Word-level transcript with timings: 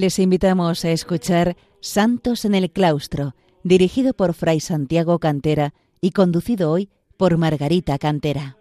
Les 0.00 0.18
invitamos 0.18 0.82
a 0.86 0.92
escuchar 0.92 1.58
Santos 1.82 2.46
en 2.46 2.54
el 2.54 2.70
Claustro, 2.70 3.34
dirigido 3.64 4.14
por 4.14 4.32
Fray 4.32 4.58
Santiago 4.58 5.18
Cantera 5.18 5.74
y 6.00 6.12
conducido 6.12 6.70
hoy 6.70 6.88
por 7.18 7.36
Margarita 7.36 7.98
Cantera. 7.98 8.59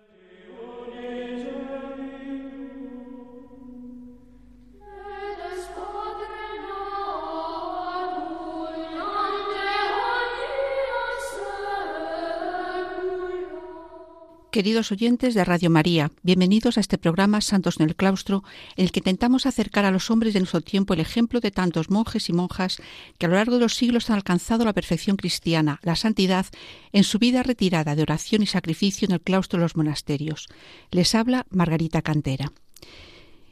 Queridos 14.51 14.91
oyentes 14.91 15.35
de 15.35 15.45
Radio 15.45 15.69
María, 15.69 16.11
bienvenidos 16.23 16.79
a 16.79 16.81
este 16.81 16.97
programa 16.97 17.39
Santos 17.39 17.79
en 17.79 17.87
el 17.87 17.95
Claustro, 17.95 18.43
en 18.77 18.85
el 18.85 18.91
que 18.91 18.99
intentamos 18.99 19.45
acercar 19.45 19.85
a 19.85 19.91
los 19.91 20.09
hombres 20.09 20.33
de 20.33 20.39
nuestro 20.39 20.61
tiempo 20.61 20.95
el 20.95 21.01
ejemplo 21.01 21.39
de 21.39 21.51
tantos 21.51 21.91
monjes 21.91 22.29
y 22.29 22.33
monjas 22.33 22.81
que 23.19 23.27
a 23.27 23.29
lo 23.29 23.35
largo 23.35 23.53
de 23.53 23.59
los 23.59 23.75
siglos 23.75 24.09
han 24.09 24.15
alcanzado 24.15 24.65
la 24.65 24.73
perfección 24.73 25.17
cristiana, 25.17 25.79
la 25.83 25.95
santidad, 25.95 26.47
en 26.93 27.03
su 27.03 27.19
vida 27.19 27.43
retirada 27.43 27.95
de 27.95 28.01
oración 28.01 28.41
y 28.41 28.47
sacrificio 28.47 29.05
en 29.05 29.11
el 29.11 29.21
claustro 29.21 29.59
de 29.59 29.65
los 29.65 29.75
monasterios. 29.75 30.47
Les 30.89 31.13
habla 31.13 31.45
Margarita 31.51 32.01
Cantera. 32.01 32.51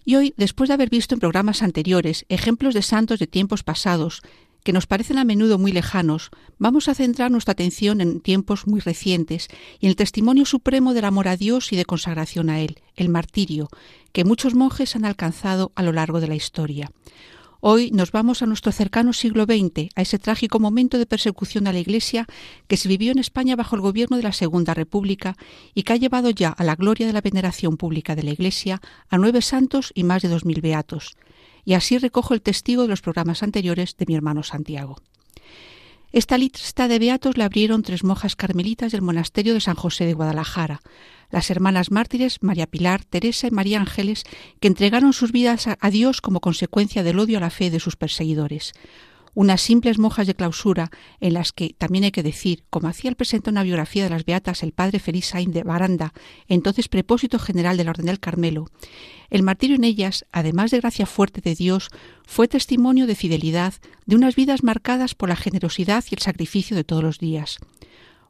Y 0.03 0.15
hoy, 0.15 0.33
después 0.35 0.67
de 0.67 0.73
haber 0.73 0.89
visto 0.89 1.13
en 1.13 1.19
programas 1.19 1.61
anteriores 1.61 2.25
ejemplos 2.27 2.73
de 2.73 2.81
santos 2.81 3.19
de 3.19 3.27
tiempos 3.27 3.61
pasados, 3.61 4.23
que 4.67 4.73
nos 4.73 4.85
parecen 4.85 5.17
a 5.17 5.23
menudo 5.23 5.57
muy 5.57 5.71
lejanos, 5.71 6.29
vamos 6.59 6.89
a 6.89 6.93
centrar 6.93 7.31
nuestra 7.31 7.53
atención 7.53 8.01
en 8.01 8.19
tiempos 8.19 8.67
muy 8.67 8.81
recientes 8.81 9.47
y 9.79 9.85
en 9.85 9.91
el 9.91 9.95
testimonio 9.95 10.43
supremo 10.43 10.93
del 10.93 11.05
amor 11.05 11.29
a 11.29 11.37
Dios 11.37 11.71
y 11.71 11.77
de 11.77 11.85
consagración 11.85 12.49
a 12.49 12.59
Él, 12.59 12.81
el 12.97 13.07
martirio, 13.07 13.69
que 14.11 14.25
muchos 14.25 14.55
monjes 14.55 14.97
han 14.97 15.05
alcanzado 15.05 15.71
a 15.75 15.83
lo 15.83 15.93
largo 15.93 16.19
de 16.19 16.27
la 16.27 16.35
historia. 16.35 16.91
Hoy 17.61 17.91
nos 17.91 18.11
vamos 18.11 18.41
a 18.41 18.45
nuestro 18.45 18.73
cercano 18.73 19.13
siglo 19.13 19.45
XX, 19.45 19.87
a 19.95 20.01
ese 20.01 20.19
trágico 20.19 20.59
momento 20.59 20.97
de 20.97 21.05
persecución 21.05 21.65
a 21.67 21.71
la 21.71 21.79
Iglesia 21.79 22.27
que 22.67 22.75
se 22.75 22.89
vivió 22.89 23.13
en 23.13 23.19
España 23.19 23.55
bajo 23.55 23.77
el 23.77 23.81
gobierno 23.81 24.17
de 24.17 24.23
la 24.23 24.33
Segunda 24.33 24.73
República 24.73 25.37
y 25.75 25.83
que 25.83 25.93
ha 25.93 25.95
llevado 25.95 26.29
ya 26.29 26.49
a 26.49 26.65
la 26.65 26.75
gloria 26.75 27.07
de 27.07 27.13
la 27.13 27.21
veneración 27.21 27.77
pública 27.77 28.17
de 28.17 28.23
la 28.23 28.31
Iglesia 28.31 28.81
a 29.07 29.17
nueve 29.17 29.41
santos 29.41 29.93
y 29.95 30.03
más 30.03 30.23
de 30.23 30.27
dos 30.27 30.43
mil 30.43 30.59
beatos 30.59 31.15
y 31.67 31.73
así 31.73 31.97
recojo 31.97 32.33
el 32.33 32.41
testigo 32.41 32.83
de 32.83 32.87
los 32.87 33.01
programas 33.01 33.43
anteriores 33.43 33.97
de 33.97 34.05
mi 34.07 34.15
hermano 34.15 34.41
Santiago. 34.41 35.01
Esta 36.13 36.37
lista 36.37 36.87
de 36.87 36.97
beatos 36.97 37.35
la 37.35 37.43
abrieron 37.43 37.83
tres 37.83 38.05
monjas 38.05 38.37
carmelitas 38.37 38.93
del 38.93 39.01
monasterio 39.01 39.53
de 39.53 39.59
San 39.59 39.75
José 39.75 40.05
de 40.05 40.13
Guadalajara, 40.13 40.79
las 41.29 41.51
hermanas 41.51 41.91
mártires 41.91 42.41
María 42.41 42.67
Pilar, 42.67 43.03
Teresa 43.03 43.47
y 43.47 43.51
María 43.51 43.81
Ángeles, 43.81 44.23
que 44.61 44.69
entregaron 44.69 45.11
sus 45.11 45.33
vidas 45.33 45.67
a 45.67 45.89
Dios 45.89 46.21
como 46.21 46.39
consecuencia 46.39 47.03
del 47.03 47.19
odio 47.19 47.37
a 47.37 47.41
la 47.41 47.49
fe 47.49 47.69
de 47.69 47.81
sus 47.81 47.97
perseguidores 47.97 48.71
unas 49.37 49.61
simples 49.61 49.99
monjas 49.99 50.25
de 50.25 50.33
clausura 50.33 50.89
en 51.19 51.35
las 51.35 51.51
que, 51.51 51.75
también 51.77 52.05
hay 52.05 52.11
que 52.11 52.23
decir, 52.23 52.63
como 52.71 52.87
hacía 52.87 53.11
el 53.11 53.15
presente 53.15 53.51
una 53.51 53.61
biografía 53.61 54.03
de 54.03 54.09
las 54.09 54.25
Beatas 54.25 54.63
el 54.63 54.71
padre 54.71 54.97
Feliz 54.97 55.27
Sainz 55.27 55.53
de 55.53 55.61
Baranda, 55.61 56.11
entonces 56.47 56.87
prepósito 56.87 57.37
general 57.37 57.77
de 57.77 57.83
la 57.83 57.91
Orden 57.91 58.07
del 58.07 58.19
Carmelo, 58.19 58.71
el 59.29 59.43
martirio 59.43 59.75
en 59.75 59.83
ellas, 59.83 60.25
además 60.31 60.71
de 60.71 60.79
gracia 60.79 61.05
fuerte 61.05 61.41
de 61.41 61.53
Dios, 61.53 61.89
fue 62.25 62.47
testimonio 62.47 63.05
de 63.05 63.13
fidelidad, 63.13 63.75
de 64.07 64.15
unas 64.15 64.35
vidas 64.35 64.63
marcadas 64.63 65.13
por 65.13 65.29
la 65.29 65.35
generosidad 65.35 66.03
y 66.09 66.15
el 66.15 66.21
sacrificio 66.21 66.75
de 66.75 66.83
todos 66.83 67.03
los 67.03 67.19
días. 67.19 67.59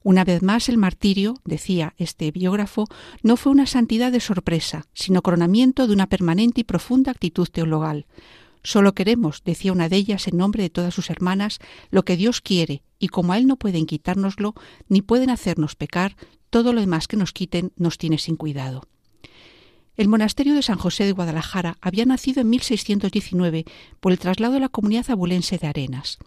Una 0.04 0.26
vez 0.26 0.44
más 0.44 0.68
el 0.68 0.78
martirio, 0.78 1.36
decía 1.46 1.94
este 1.98 2.32
biógrafo, 2.32 2.86
no 3.24 3.38
fue 3.38 3.54
una 3.54 3.66
santidad 3.66 4.12
de 4.12 4.20
sorpresa, 4.20 4.88
sino 4.94 5.22
coronamiento 5.22 5.88
de 5.88 5.94
una 5.94 6.08
permanente 6.08 6.62
y 6.62 6.64
profunda 6.66 7.12
actitud 7.12 7.48
teologal. 7.48 8.08
Solo 8.64 8.94
queremos, 8.94 9.44
decía 9.44 9.72
una 9.72 9.90
de 9.90 9.98
ellas 9.98 10.28
en 10.28 10.38
nombre 10.38 10.64
de 10.64 10.70
todas 10.70 10.94
sus 10.94 11.10
hermanas, 11.10 11.60
lo 11.90 12.04
que 12.04 12.18
Dios 12.18 12.42
quiere, 12.42 12.84
y 13.00 13.08
como 13.08 13.34
a 13.34 13.38
Él 13.38 13.48
no 13.48 13.58
pueden 13.58 13.86
quitárnoslo, 13.86 14.56
ni 14.90 15.02
pueden 15.02 15.30
hacernos 15.30 15.76
pecar, 15.76 16.16
todo 16.50 16.74
lo 16.74 16.82
demás 16.82 17.08
que 17.08 17.18
nos 17.18 17.34
quiten 17.34 17.72
nos 17.76 17.98
tiene 17.98 18.18
sin 18.18 18.36
cuidado. 18.36 18.84
El 19.98 20.10
monasterio 20.10 20.54
de 20.54 20.62
San 20.62 20.78
José 20.78 21.06
de 21.06 21.12
Guadalajara 21.12 21.78
había 21.82 22.06
nacido 22.06 22.42
en 22.42 22.50
1619 22.52 23.66
por 24.00 24.12
el 24.12 24.20
traslado 24.20 24.54
de 24.54 24.60
la 24.60 24.70
comunidad 24.70 25.10
abulense 25.10 25.58
de 25.58 25.66
Arenas. 25.66 26.20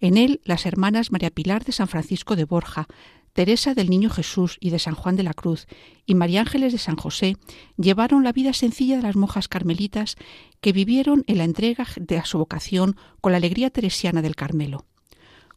En 0.00 0.18
él, 0.18 0.42
las 0.44 0.66
hermanas 0.66 1.10
María 1.10 1.30
Pilar 1.30 1.64
de 1.64 1.72
San 1.72 1.88
Francisco 1.88 2.36
de 2.36 2.44
Borja, 2.44 2.86
Teresa 3.36 3.74
del 3.74 3.90
Niño 3.90 4.08
Jesús 4.08 4.56
y 4.60 4.70
de 4.70 4.78
San 4.78 4.94
Juan 4.94 5.14
de 5.14 5.22
la 5.22 5.34
Cruz 5.34 5.66
y 6.06 6.14
María 6.14 6.40
Ángeles 6.40 6.72
de 6.72 6.78
San 6.78 6.96
José 6.96 7.36
llevaron 7.76 8.24
la 8.24 8.32
vida 8.32 8.54
sencilla 8.54 8.96
de 8.96 9.02
las 9.02 9.14
monjas 9.14 9.46
carmelitas 9.46 10.16
que 10.62 10.72
vivieron 10.72 11.22
en 11.26 11.36
la 11.36 11.44
entrega 11.44 11.86
de 11.96 12.22
su 12.24 12.38
vocación 12.38 12.96
con 13.20 13.32
la 13.32 13.36
alegría 13.36 13.68
teresiana 13.68 14.22
del 14.22 14.36
Carmelo. 14.36 14.86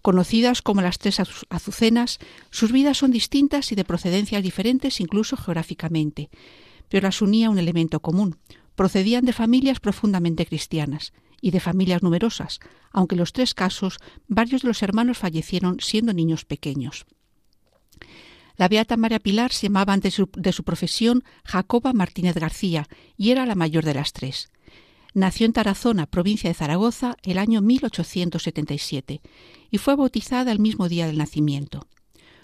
Conocidas 0.01 0.61
como 0.61 0.81
las 0.81 0.97
tres 0.97 1.21
azucenas, 1.21 2.19
sus 2.49 2.73
vidas 2.73 2.97
son 2.97 3.11
distintas 3.11 3.71
y 3.71 3.75
de 3.75 3.85
procedencias 3.85 4.43
diferentes 4.43 4.99
incluso 4.99 5.37
geográficamente, 5.37 6.29
pero 6.89 7.07
las 7.07 7.21
unía 7.21 7.49
un 7.49 7.59
elemento 7.59 8.01
común. 8.01 8.39
Procedían 8.75 9.23
de 9.23 9.31
familias 9.31 9.79
profundamente 9.79 10.45
cristianas 10.45 11.13
y 11.39 11.51
de 11.51 11.61
familias 11.61 12.03
numerosas, 12.03 12.59
aunque 12.91 13.15
en 13.15 13.19
los 13.19 13.31
tres 13.31 13.53
casos 13.53 13.99
varios 14.27 14.63
de 14.63 14.67
los 14.67 14.83
hermanos 14.83 15.17
fallecieron 15.17 15.79
siendo 15.79 16.11
niños 16.11 16.43
pequeños. 16.43 17.05
La 18.57 18.67
beata 18.67 18.97
María 18.97 19.19
Pilar 19.19 19.53
se 19.53 19.67
llamaba 19.67 19.93
antes 19.93 20.21
de 20.35 20.51
su 20.51 20.63
profesión 20.63 21.23
Jacoba 21.45 21.93
Martínez 21.93 22.35
García 22.35 22.87
y 23.17 23.31
era 23.31 23.45
la 23.45 23.55
mayor 23.55 23.85
de 23.85 23.93
las 23.93 24.11
tres. 24.11 24.51
Nació 25.13 25.45
en 25.45 25.53
Tarazona, 25.53 26.05
provincia 26.05 26.49
de 26.49 26.53
Zaragoza, 26.53 27.15
el 27.23 27.37
año 27.37 27.61
1877 27.61 29.21
y 29.71 29.77
fue 29.77 29.95
bautizada 29.95 30.51
el 30.51 30.59
mismo 30.59 30.89
día 30.89 31.07
del 31.07 31.17
nacimiento. 31.17 31.87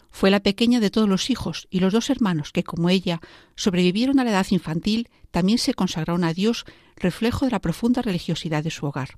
Fue 0.10 0.32
la 0.32 0.40
pequeña 0.40 0.80
de 0.80 0.90
todos 0.90 1.10
los 1.10 1.30
hijos 1.30 1.68
y 1.70 1.82
los 1.82 1.92
dos 1.92 2.10
hermanos 2.10 2.54
que, 2.54 2.64
como 2.64 2.90
ella, 2.90 3.20
sobrevivieron 3.56 4.18
a 4.20 4.24
la 4.24 4.32
edad 4.32 4.48
infantil, 4.52 5.10
también 5.32 5.58
se 5.58 5.74
consagraron 5.74 6.24
a 6.24 6.34
Dios, 6.34 6.64
reflejo 6.96 7.44
de 7.44 7.52
la 7.52 7.60
profunda 7.60 8.02
religiosidad 8.02 8.64
de 8.64 8.72
su 8.72 8.86
hogar. 8.86 9.18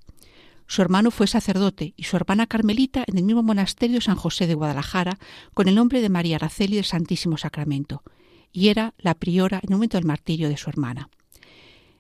Su 0.68 0.82
hermano 0.82 1.12
fue 1.12 1.28
sacerdote 1.28 1.94
y 1.96 2.04
su 2.04 2.18
hermana 2.18 2.46
Carmelita 2.46 3.04
en 3.08 3.18
el 3.18 3.24
mismo 3.24 3.42
monasterio 3.42 4.02
San 4.02 4.16
José 4.16 4.48
de 4.48 4.54
Guadalajara 4.54 5.18
con 5.54 5.68
el 5.68 5.76
nombre 5.76 6.02
de 6.02 6.10
María 6.10 6.36
Araceli 6.36 6.76
del 6.76 6.86
Santísimo 6.86 7.38
Sacramento, 7.38 8.04
y 8.52 8.68
era 8.68 8.94
la 8.98 9.14
priora 9.14 9.60
en 9.64 9.70
el 9.70 9.76
momento 9.76 9.98
del 9.98 10.06
martirio 10.06 10.50
de 10.50 10.58
su 10.58 10.70
hermana. 10.70 11.10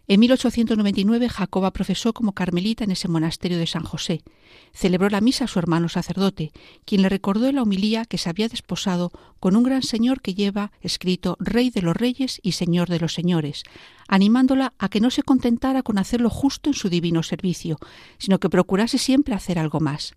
En 0.09 0.21
1899 0.21 1.27
Jacoba 1.27 1.71
profesó 1.71 2.13
como 2.13 2.31
carmelita 2.31 2.85
en 2.85 2.91
ese 2.91 3.09
monasterio 3.09 3.57
de 3.57 3.67
San 3.67 3.83
José. 3.83 4.21
Celebró 4.71 5.09
la 5.09 5.19
misa 5.19 5.43
a 5.43 5.47
su 5.47 5.59
hermano 5.59 5.89
sacerdote, 5.89 6.53
quien 6.85 7.01
le 7.01 7.09
recordó 7.09 7.51
la 7.51 7.61
homilía 7.61 8.05
que 8.05 8.17
se 8.17 8.29
había 8.29 8.47
desposado 8.47 9.11
con 9.41 9.57
un 9.57 9.63
gran 9.63 9.83
señor 9.83 10.21
que 10.21 10.33
lleva 10.33 10.71
escrito 10.79 11.35
Rey 11.41 11.71
de 11.71 11.81
los 11.81 11.97
Reyes 11.97 12.39
y 12.41 12.53
Señor 12.53 12.87
de 12.87 13.01
los 13.01 13.13
Señores, 13.13 13.63
animándola 14.07 14.73
a 14.77 14.87
que 14.87 15.01
no 15.01 15.11
se 15.11 15.23
contentara 15.23 15.83
con 15.83 15.97
hacer 15.97 16.21
lo 16.21 16.29
justo 16.29 16.69
en 16.69 16.73
su 16.73 16.87
divino 16.87 17.21
servicio, 17.21 17.77
sino 18.17 18.39
que 18.39 18.49
procurase 18.49 18.99
siempre 18.99 19.35
hacer 19.35 19.59
algo 19.59 19.81
más 19.81 20.13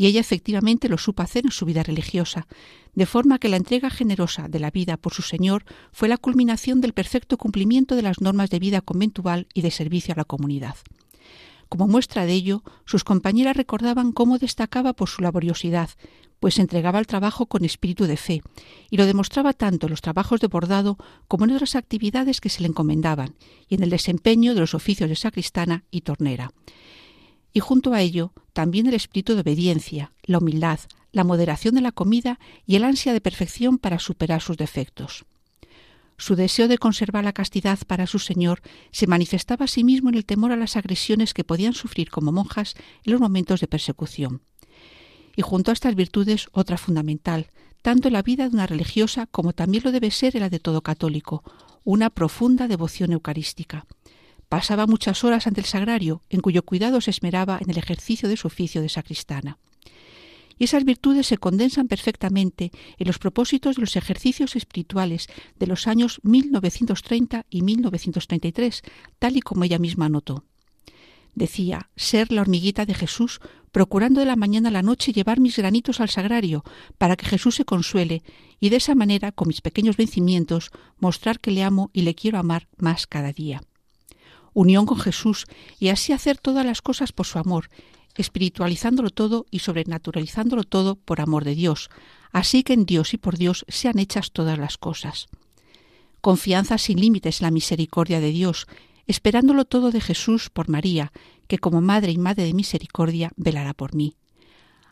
y 0.00 0.06
ella 0.06 0.20
efectivamente 0.20 0.88
lo 0.88 0.96
supo 0.96 1.22
hacer 1.22 1.44
en 1.44 1.50
su 1.50 1.66
vida 1.66 1.82
religiosa, 1.82 2.46
de 2.94 3.04
forma 3.04 3.38
que 3.38 3.50
la 3.50 3.58
entrega 3.58 3.90
generosa 3.90 4.48
de 4.48 4.58
la 4.58 4.70
vida 4.70 4.96
por 4.96 5.12
su 5.12 5.20
Señor 5.20 5.66
fue 5.92 6.08
la 6.08 6.16
culminación 6.16 6.80
del 6.80 6.94
perfecto 6.94 7.36
cumplimiento 7.36 7.96
de 7.96 8.00
las 8.00 8.22
normas 8.22 8.48
de 8.48 8.60
vida 8.60 8.80
conventual 8.80 9.46
y 9.52 9.60
de 9.60 9.70
servicio 9.70 10.14
a 10.14 10.16
la 10.16 10.24
comunidad. 10.24 10.76
Como 11.68 11.86
muestra 11.86 12.24
de 12.24 12.32
ello, 12.32 12.62
sus 12.86 13.04
compañeras 13.04 13.58
recordaban 13.58 14.12
cómo 14.12 14.38
destacaba 14.38 14.94
por 14.94 15.10
su 15.10 15.20
laboriosidad, 15.20 15.90
pues 16.40 16.58
entregaba 16.58 16.98
el 16.98 17.06
trabajo 17.06 17.44
con 17.44 17.66
espíritu 17.66 18.06
de 18.06 18.16
fe, 18.16 18.40
y 18.88 18.96
lo 18.96 19.04
demostraba 19.04 19.52
tanto 19.52 19.86
en 19.86 19.90
los 19.90 20.00
trabajos 20.00 20.40
de 20.40 20.46
bordado 20.46 20.96
como 21.28 21.44
en 21.44 21.50
otras 21.50 21.76
actividades 21.76 22.40
que 22.40 22.48
se 22.48 22.62
le 22.62 22.68
encomendaban, 22.68 23.34
y 23.68 23.74
en 23.74 23.82
el 23.82 23.90
desempeño 23.90 24.54
de 24.54 24.60
los 24.60 24.72
oficios 24.72 25.10
de 25.10 25.16
sacristana 25.16 25.84
y 25.90 26.00
tornera 26.00 26.54
y 27.52 27.60
junto 27.60 27.92
a 27.92 28.00
ello 28.00 28.32
también 28.52 28.86
el 28.86 28.94
espíritu 28.94 29.34
de 29.34 29.40
obediencia, 29.40 30.12
la 30.24 30.38
humildad, 30.38 30.80
la 31.12 31.24
moderación 31.24 31.74
de 31.74 31.80
la 31.80 31.92
comida 31.92 32.38
y 32.66 32.76
el 32.76 32.84
ansia 32.84 33.12
de 33.12 33.20
perfección 33.20 33.78
para 33.78 33.98
superar 33.98 34.40
sus 34.40 34.56
defectos. 34.56 35.24
Su 36.16 36.36
deseo 36.36 36.68
de 36.68 36.78
conservar 36.78 37.24
la 37.24 37.32
castidad 37.32 37.78
para 37.86 38.06
su 38.06 38.18
Señor 38.18 38.60
se 38.92 39.06
manifestaba 39.06 39.64
a 39.64 39.68
sí 39.68 39.84
mismo 39.84 40.10
en 40.10 40.16
el 40.16 40.26
temor 40.26 40.52
a 40.52 40.56
las 40.56 40.76
agresiones 40.76 41.32
que 41.32 41.44
podían 41.44 41.72
sufrir 41.72 42.10
como 42.10 42.30
monjas 42.30 42.74
en 43.04 43.12
los 43.12 43.20
momentos 43.20 43.60
de 43.60 43.68
persecución. 43.68 44.42
Y 45.34 45.42
junto 45.42 45.70
a 45.70 45.74
estas 45.74 45.94
virtudes, 45.94 46.48
otra 46.52 46.76
fundamental, 46.76 47.46
tanto 47.80 48.08
en 48.08 48.12
la 48.12 48.22
vida 48.22 48.46
de 48.48 48.54
una 48.54 48.66
religiosa 48.66 49.26
como 49.26 49.54
también 49.54 49.82
lo 49.82 49.92
debe 49.92 50.10
ser 50.10 50.36
en 50.36 50.42
la 50.42 50.50
de 50.50 50.60
todo 50.60 50.82
católico, 50.82 51.42
una 51.84 52.10
profunda 52.10 52.68
devoción 52.68 53.12
eucarística. 53.12 53.86
Pasaba 54.50 54.88
muchas 54.88 55.22
horas 55.22 55.46
ante 55.46 55.60
el 55.60 55.66
sagrario, 55.66 56.24
en 56.28 56.40
cuyo 56.40 56.64
cuidado 56.64 57.00
se 57.00 57.12
esmeraba 57.12 57.60
en 57.62 57.70
el 57.70 57.78
ejercicio 57.78 58.28
de 58.28 58.36
su 58.36 58.48
oficio 58.48 58.82
de 58.82 58.88
sacristana. 58.88 59.58
Y 60.58 60.64
esas 60.64 60.84
virtudes 60.84 61.28
se 61.28 61.38
condensan 61.38 61.86
perfectamente 61.86 62.72
en 62.98 63.06
los 63.06 63.20
propósitos 63.20 63.76
de 63.76 63.82
los 63.82 63.94
ejercicios 63.94 64.56
espirituales 64.56 65.28
de 65.60 65.68
los 65.68 65.86
años 65.86 66.18
1930 66.24 67.46
y 67.48 67.62
1933, 67.62 68.82
tal 69.20 69.36
y 69.36 69.40
como 69.40 69.62
ella 69.62 69.78
misma 69.78 70.08
notó. 70.08 70.44
Decía, 71.36 71.88
ser 71.94 72.32
la 72.32 72.40
hormiguita 72.40 72.84
de 72.86 72.94
Jesús, 72.94 73.38
procurando 73.70 74.18
de 74.18 74.26
la 74.26 74.34
mañana 74.34 74.70
a 74.70 74.72
la 74.72 74.82
noche 74.82 75.12
llevar 75.12 75.38
mis 75.38 75.56
granitos 75.58 76.00
al 76.00 76.08
sagrario, 76.08 76.64
para 76.98 77.14
que 77.14 77.26
Jesús 77.26 77.54
se 77.54 77.64
consuele, 77.64 78.24
y 78.58 78.70
de 78.70 78.78
esa 78.78 78.96
manera, 78.96 79.30
con 79.30 79.46
mis 79.46 79.60
pequeños 79.60 79.96
vencimientos, 79.96 80.72
mostrar 80.98 81.38
que 81.38 81.52
le 81.52 81.62
amo 81.62 81.90
y 81.92 82.02
le 82.02 82.16
quiero 82.16 82.40
amar 82.40 82.66
más 82.78 83.06
cada 83.06 83.32
día. 83.32 83.62
Unión 84.52 84.86
con 84.86 84.98
Jesús, 84.98 85.46
y 85.78 85.88
así 85.88 86.12
hacer 86.12 86.38
todas 86.38 86.66
las 86.66 86.82
cosas 86.82 87.12
por 87.12 87.26
su 87.26 87.38
amor, 87.38 87.68
espiritualizándolo 88.16 89.10
todo 89.10 89.46
y 89.50 89.60
sobrenaturalizándolo 89.60 90.64
todo 90.64 90.96
por 90.96 91.20
amor 91.20 91.44
de 91.44 91.54
Dios, 91.54 91.90
así 92.32 92.62
que 92.62 92.72
en 92.72 92.86
Dios 92.86 93.14
y 93.14 93.18
por 93.18 93.36
Dios 93.36 93.64
sean 93.68 93.98
hechas 93.98 94.32
todas 94.32 94.58
las 94.58 94.78
cosas. 94.78 95.28
Confianza 96.20 96.78
sin 96.78 97.00
límites 97.00 97.40
en 97.40 97.46
la 97.46 97.50
misericordia 97.50 98.20
de 98.20 98.30
Dios, 98.30 98.66
esperándolo 99.06 99.64
todo 99.64 99.90
de 99.90 100.00
Jesús 100.00 100.50
por 100.50 100.68
María, 100.68 101.12
que 101.46 101.58
como 101.58 101.80
Madre 101.80 102.12
y 102.12 102.18
Madre 102.18 102.44
de 102.44 102.54
Misericordia 102.54 103.32
velará 103.36 103.74
por 103.74 103.94
mí. 103.94 104.14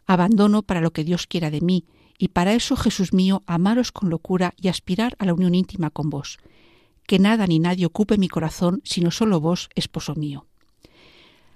Abandono 0.06 0.62
para 0.62 0.80
lo 0.80 0.92
que 0.92 1.04
Dios 1.04 1.26
quiera 1.26 1.50
de 1.50 1.60
mí, 1.60 1.84
y 2.18 2.28
para 2.28 2.54
eso, 2.54 2.74
Jesús 2.76 3.12
mío, 3.12 3.44
amaros 3.46 3.92
con 3.92 4.10
locura 4.10 4.54
y 4.56 4.68
aspirar 4.68 5.14
a 5.18 5.24
la 5.24 5.34
unión 5.34 5.54
íntima 5.54 5.90
con 5.90 6.10
vos. 6.10 6.38
Que 7.08 7.18
nada 7.18 7.46
ni 7.46 7.58
nadie 7.58 7.86
ocupe 7.86 8.18
mi 8.18 8.28
corazón, 8.28 8.82
sino 8.84 9.10
solo 9.10 9.40
vos, 9.40 9.70
esposo 9.74 10.14
mío. 10.14 10.44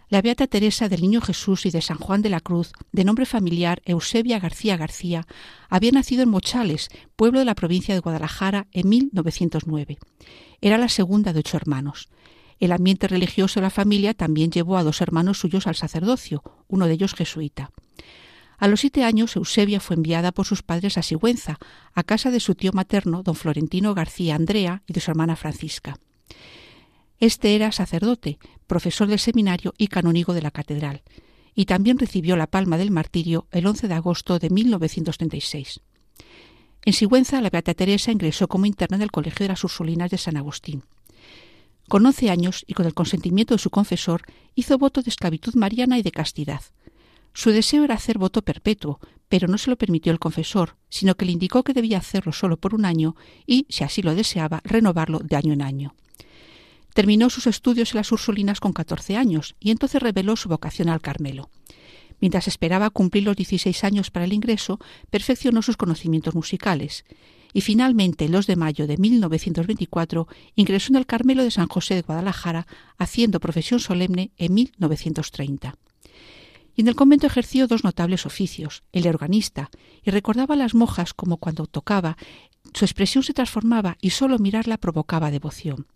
La 0.09 0.23
Beata 0.23 0.47
Teresa 0.47 0.89
del 0.89 1.03
Niño 1.03 1.21
Jesús 1.21 1.67
y 1.67 1.71
de 1.71 1.83
San 1.83 1.99
Juan 1.99 2.23
de 2.23 2.31
la 2.31 2.41
Cruz, 2.41 2.73
de 2.91 3.05
nombre 3.05 3.27
familiar 3.27 3.83
Eusebia 3.85 4.41
García 4.41 4.79
García, 4.79 5.27
había 5.69 5.91
nacido 5.91 6.23
en 6.23 6.31
Mochales, 6.31 6.89
pueblo 7.17 7.39
de 7.39 7.45
la 7.45 7.55
provincia 7.55 7.93
de 7.93 8.01
Guadalajara, 8.01 8.67
en 8.73 8.89
1909. 8.89 9.99
Era 10.63 10.79
la 10.79 10.89
segunda 10.89 11.35
de 11.35 11.41
ocho 11.41 11.59
hermanos. 11.59 12.09
El 12.59 12.73
ambiente 12.73 13.07
religioso 13.07 13.61
de 13.61 13.65
la 13.65 13.71
familia 13.71 14.15
también 14.15 14.51
llevó 14.53 14.79
a 14.79 14.85
dos 14.85 15.03
hermanos 15.03 15.39
suyos 15.39 15.67
al 15.67 15.77
sacerdocio, 15.77 16.43
uno 16.67 16.87
de 16.87 16.95
ellos 16.95 17.13
jesuita. 17.13 17.73
A 18.63 18.69
los 18.69 18.79
siete 18.79 19.03
años, 19.03 19.35
Eusebia 19.35 19.81
fue 19.81 19.97
enviada 19.97 20.31
por 20.31 20.47
sus 20.47 20.63
padres 20.63 20.97
a 20.97 21.03
Sigüenza, 21.03 21.59
a 21.95 22.05
casa 22.05 22.31
de 22.31 22.39
su 22.39 22.55
tío 22.55 22.71
materno, 22.73 23.25
don 23.25 23.35
Florentino 23.35 23.93
García 23.93 24.37
Andrea, 24.37 24.85
y 24.87 24.93
de 24.93 25.01
su 25.01 25.11
hermana 25.11 25.35
Francisca. 25.35 25.99
Este 27.19 27.57
era 27.57 27.73
sacerdote, 27.73 28.39
profesor 28.69 29.09
del 29.09 29.19
seminario 29.19 29.75
y 29.79 29.89
canónigo 29.89 30.33
de 30.33 30.43
la 30.43 30.53
catedral, 30.53 31.03
y 31.57 31.65
también 31.65 31.99
recibió 31.99 32.37
la 32.37 32.47
palma 32.47 32.79
del 32.79 32.93
martirio 32.93 33.49
el 33.51 33.67
11 33.67 33.89
de 33.89 33.95
agosto 33.95 34.39
de 34.39 34.49
1936. 34.51 35.81
En 36.85 36.93
Sigüenza, 36.93 37.41
la 37.41 37.51
Beata 37.51 37.75
Teresa 37.75 38.13
ingresó 38.13 38.47
como 38.47 38.67
interna 38.67 38.97
en 38.97 39.03
el 39.03 39.11
Colegio 39.11 39.43
de 39.43 39.49
las 39.49 39.65
Ursulinas 39.65 40.13
de 40.13 40.19
San 40.19 40.37
Agustín. 40.37 40.85
Con 41.89 42.07
once 42.07 42.31
años 42.31 42.65
y 42.69 42.75
con 42.75 42.87
el 42.87 42.95
consentimiento 42.95 43.55
de 43.55 43.59
su 43.59 43.71
confesor, 43.71 44.23
hizo 44.55 44.79
voto 44.79 45.03
de 45.03 45.11
esclavitud 45.11 45.57
mariana 45.57 45.99
y 45.99 46.03
de 46.03 46.13
castidad. 46.13 46.61
Su 47.35 47.51
deseo 47.51 47.85
era 47.85 47.95
hacer 47.95 48.19
voto 48.19 48.43
perpetuo, 48.43 49.01
pero 49.29 49.49
no 49.49 49.57
se 49.59 49.71
lo 49.71 49.77
permitió 49.77 50.13
el 50.13 50.19
confesor, 50.19 50.77
sino 50.89 51.15
que 51.15 51.25
le 51.25 51.33
indicó 51.33 51.63
que 51.63 51.73
debía 51.73 51.99
hacerlo 51.99 52.33
solo 52.33 52.59
por 52.59 52.75
un 52.75 52.85
año 52.85 53.17
y, 53.47 53.67
si 53.71 53.85
así 53.85 54.03
lo 54.03 54.15
deseaba, 54.15 54.61
renovarlo 54.65 55.21
de 55.21 55.37
año 55.37 55.53
en 55.53 55.63
año. 55.63 55.95
Terminó 56.93 57.31
sus 57.31 57.47
estudios 57.47 57.93
en 57.93 57.97
las 57.97 58.13
Ursulinas 58.13 58.61
con 58.61 58.75
14 58.75 59.17
años 59.17 59.57
y 59.59 59.71
entonces 59.71 60.03
reveló 60.03 60.37
su 60.37 60.51
vocación 60.51 60.91
al 60.91 61.01
Carmelo. 61.01 61.49
Mientras 62.21 62.47
esperaba 62.47 62.91
cumplir 62.91 63.25
los 63.25 63.37
16 63.37 63.83
años 63.85 64.11
para 64.11 64.27
el 64.27 64.35
ingreso, 64.35 64.79
perfeccionó 65.11 65.63
sus 65.63 65.79
conocimientos 65.79 66.35
musicales 66.35 67.05
y 67.55 67.61
finalmente, 67.61 68.27
el 68.27 68.33
2 68.33 68.47
de 68.47 68.57
mayo 68.57 68.87
de 68.87 68.97
1924, 68.97 70.27
ingresó 70.55 70.93
en 70.93 70.97
el 70.97 71.07
Carmelo 71.07 71.43
de 71.43 71.51
San 71.51 71.69
José 71.69 71.95
de 71.95 72.03
Guadalajara, 72.03 72.67
haciendo 72.97 73.41
profesión 73.41 73.81
solemne 73.81 74.31
en 74.39 74.55
1930. 74.55 75.75
Y 76.75 76.83
en 76.83 76.89
el 76.89 76.95
convento 76.95 77.27
ejerció 77.27 77.67
dos 77.67 77.85
notables 77.85 78.27
oficios, 78.27 78.83
el 78.93 79.03
de 79.03 79.11
organista, 79.11 79.71
y 80.03 80.11
recordaba 80.11 80.55
a 80.55 80.59
las 80.59 80.75
monjas 80.75 81.15
como 81.15 81.37
cuando 81.37 81.67
tocaba, 81.67 82.17
su 82.75 82.85
expresión 82.85 83.25
se 83.25 83.35
transformaba 83.35 83.97
y 84.01 84.11
sólo 84.11 84.39
mirarla 84.39 84.79
provocaba 84.79 85.31
devoción 85.31 85.87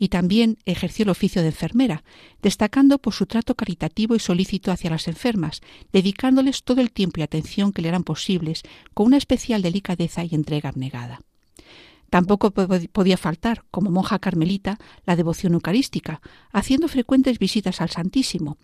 y 0.00 0.08
también 0.08 0.56
ejerció 0.64 1.02
el 1.02 1.10
oficio 1.10 1.42
de 1.42 1.48
enfermera, 1.48 2.02
destacando 2.40 2.98
por 2.98 3.12
su 3.12 3.26
trato 3.26 3.54
caritativo 3.54 4.16
y 4.16 4.18
solícito 4.18 4.72
hacia 4.72 4.88
las 4.88 5.06
enfermas, 5.06 5.60
dedicándoles 5.92 6.64
todo 6.64 6.80
el 6.80 6.90
tiempo 6.90 7.20
y 7.20 7.22
atención 7.22 7.70
que 7.72 7.82
le 7.82 7.88
eran 7.88 8.02
posibles, 8.02 8.62
con 8.94 9.08
una 9.08 9.18
especial 9.18 9.60
delicadeza 9.60 10.24
y 10.24 10.34
entrega 10.34 10.70
abnegada. 10.70 11.20
Tampoco 12.08 12.50
podía 12.50 13.18
faltar, 13.18 13.64
como 13.70 13.90
monja 13.90 14.18
carmelita, 14.18 14.78
la 15.04 15.16
devoción 15.16 15.52
eucarística, 15.52 16.22
haciendo 16.50 16.88
frecuentes 16.88 17.38
visitas 17.38 17.82
al 17.82 17.90
Santísimo, 17.90 18.56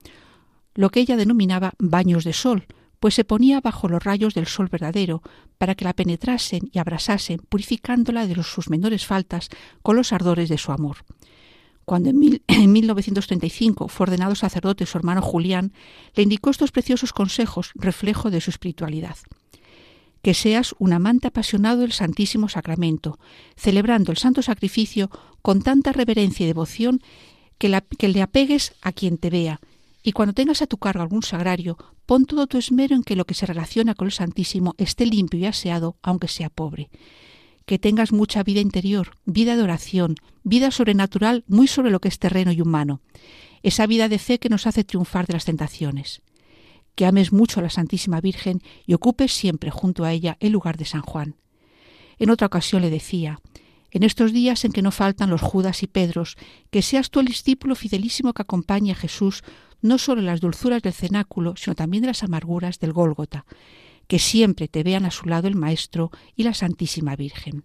lo 0.76 0.90
que 0.90 1.00
ella 1.00 1.16
denominaba 1.16 1.72
baños 1.78 2.24
de 2.24 2.32
sol, 2.32 2.66
pues 3.00 3.14
se 3.14 3.24
ponía 3.24 3.60
bajo 3.60 3.88
los 3.88 4.02
rayos 4.02 4.34
del 4.34 4.46
sol 4.46 4.68
verdadero, 4.70 5.22
para 5.58 5.74
que 5.74 5.84
la 5.84 5.92
penetrasen 5.92 6.70
y 6.72 6.78
abrasasen, 6.78 7.40
purificándola 7.48 8.26
de 8.26 8.42
sus 8.42 8.70
menores 8.70 9.06
faltas 9.06 9.48
con 9.82 9.96
los 9.96 10.12
ardores 10.12 10.48
de 10.48 10.58
su 10.58 10.72
amor. 10.72 10.98
Cuando 11.84 12.10
en, 12.10 12.72
1935 12.72 13.88
fue 13.88 14.04
ordenado 14.04 14.34
sacerdote 14.34 14.86
su 14.86 14.98
hermano 14.98 15.22
Julián, 15.22 15.72
le 16.14 16.22
indicó 16.22 16.50
estos 16.50 16.72
preciosos 16.72 17.12
consejos, 17.12 17.70
reflejo 17.74 18.30
de 18.30 18.40
su 18.40 18.50
espiritualidad. 18.50 19.16
Que 20.22 20.34
seas 20.34 20.74
un 20.78 20.92
amante 20.92 21.28
apasionado 21.28 21.82
del 21.82 21.92
Santísimo 21.92 22.48
Sacramento, 22.48 23.18
celebrando 23.54 24.10
el 24.10 24.18
santo 24.18 24.42
sacrificio 24.42 25.10
con 25.42 25.62
tanta 25.62 25.92
reverencia 25.92 26.44
y 26.44 26.48
devoción 26.48 27.00
que, 27.58 27.80
que 27.96 28.08
le 28.08 28.22
apegues 28.22 28.74
a 28.82 28.90
quien 28.90 29.18
te 29.18 29.30
vea, 29.30 29.60
y 30.06 30.12
cuando 30.12 30.34
tengas 30.34 30.62
a 30.62 30.68
tu 30.68 30.78
cargo 30.78 31.02
algún 31.02 31.24
sagrario, 31.24 31.76
pon 32.06 32.26
todo 32.26 32.46
tu 32.46 32.58
esmero 32.58 32.94
en 32.94 33.02
que 33.02 33.16
lo 33.16 33.24
que 33.24 33.34
se 33.34 33.44
relaciona 33.44 33.96
con 33.96 34.06
el 34.06 34.12
Santísimo 34.12 34.76
esté 34.78 35.04
limpio 35.04 35.40
y 35.40 35.46
aseado, 35.46 35.96
aunque 36.00 36.28
sea 36.28 36.48
pobre 36.48 36.88
que 37.66 37.80
tengas 37.80 38.12
mucha 38.12 38.44
vida 38.44 38.60
interior, 38.60 39.16
vida 39.24 39.56
de 39.56 39.64
oración, 39.64 40.14
vida 40.44 40.70
sobrenatural 40.70 41.42
muy 41.48 41.66
sobre 41.66 41.90
lo 41.90 41.98
que 41.98 42.06
es 42.06 42.20
terreno 42.20 42.52
y 42.52 42.60
humano, 42.60 43.00
esa 43.64 43.88
vida 43.88 44.08
de 44.08 44.20
fe 44.20 44.38
que 44.38 44.48
nos 44.48 44.68
hace 44.68 44.84
triunfar 44.84 45.26
de 45.26 45.32
las 45.32 45.46
tentaciones. 45.46 46.22
Que 46.94 47.06
ames 47.06 47.32
mucho 47.32 47.58
a 47.58 47.64
la 47.64 47.70
Santísima 47.70 48.20
Virgen 48.20 48.62
y 48.86 48.94
ocupes 48.94 49.32
siempre 49.32 49.72
junto 49.72 50.04
a 50.04 50.12
ella 50.12 50.36
el 50.38 50.52
lugar 50.52 50.76
de 50.76 50.84
San 50.84 51.02
Juan. 51.02 51.34
En 52.20 52.30
otra 52.30 52.46
ocasión 52.46 52.82
le 52.82 52.90
decía, 52.90 53.40
en 53.90 54.04
estos 54.04 54.32
días 54.32 54.64
en 54.64 54.72
que 54.72 54.82
no 54.82 54.92
faltan 54.92 55.30
los 55.30 55.40
Judas 55.40 55.82
y 55.82 55.88
Pedros, 55.88 56.36
que 56.70 56.82
seas 56.82 57.10
tú 57.10 57.18
el 57.18 57.26
discípulo 57.26 57.74
fidelísimo 57.74 58.32
que 58.32 58.42
acompañe 58.42 58.92
a 58.92 58.94
Jesús 58.94 59.42
no 59.80 59.98
solo 59.98 60.22
las 60.22 60.40
dulzuras 60.40 60.82
del 60.82 60.92
cenáculo, 60.92 61.54
sino 61.56 61.74
también 61.74 62.02
de 62.02 62.08
las 62.08 62.22
amarguras 62.22 62.78
del 62.78 62.92
Gólgota, 62.92 63.46
que 64.06 64.18
siempre 64.18 64.68
te 64.68 64.82
vean 64.82 65.04
a 65.04 65.10
su 65.10 65.26
lado 65.26 65.48
el 65.48 65.56
Maestro 65.56 66.10
y 66.34 66.44
la 66.44 66.54
Santísima 66.54 67.16
Virgen. 67.16 67.64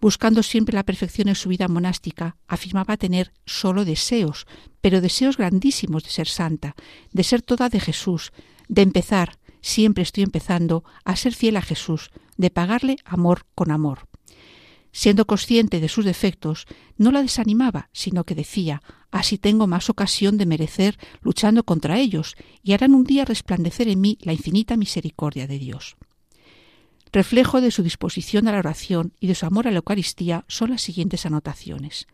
Buscando 0.00 0.42
siempre 0.42 0.74
la 0.74 0.82
perfección 0.82 1.28
en 1.28 1.36
su 1.36 1.48
vida 1.48 1.68
monástica, 1.68 2.36
afirmaba 2.48 2.96
tener 2.96 3.32
solo 3.46 3.84
deseos, 3.84 4.46
pero 4.80 5.00
deseos 5.00 5.36
grandísimos 5.36 6.02
de 6.02 6.10
ser 6.10 6.26
santa, 6.26 6.74
de 7.12 7.22
ser 7.22 7.42
toda 7.42 7.68
de 7.68 7.78
Jesús, 7.78 8.32
de 8.68 8.82
empezar, 8.82 9.38
siempre 9.60 10.02
estoy 10.02 10.24
empezando, 10.24 10.82
a 11.04 11.14
ser 11.14 11.34
fiel 11.34 11.56
a 11.56 11.62
Jesús, 11.62 12.10
de 12.36 12.50
pagarle 12.50 12.96
amor 13.04 13.46
con 13.54 13.70
amor. 13.70 14.08
Siendo 14.92 15.26
consciente 15.26 15.80
de 15.80 15.88
sus 15.88 16.04
defectos, 16.04 16.66
no 16.98 17.10
la 17.10 17.22
desanimaba, 17.22 17.88
sino 17.92 18.24
que 18.24 18.34
decía, 18.34 18.82
así 19.10 19.38
tengo 19.38 19.66
más 19.66 19.88
ocasión 19.88 20.36
de 20.36 20.46
merecer 20.46 20.98
luchando 21.22 21.64
contra 21.64 21.98
ellos, 21.98 22.36
y 22.62 22.72
harán 22.72 22.94
un 22.94 23.04
día 23.04 23.24
resplandecer 23.24 23.88
en 23.88 24.00
mí 24.02 24.18
la 24.20 24.34
infinita 24.34 24.76
misericordia 24.76 25.46
de 25.46 25.58
Dios. 25.58 25.96
Reflejo 27.10 27.60
de 27.60 27.70
su 27.70 27.82
disposición 27.82 28.48
a 28.48 28.52
la 28.52 28.58
oración 28.58 29.12
y 29.18 29.26
de 29.26 29.34
su 29.34 29.46
amor 29.46 29.66
a 29.66 29.70
la 29.70 29.78
Eucaristía 29.78 30.44
son 30.48 30.70
las 30.70 30.82
siguientes 30.82 31.26
anotaciones. 31.26 32.06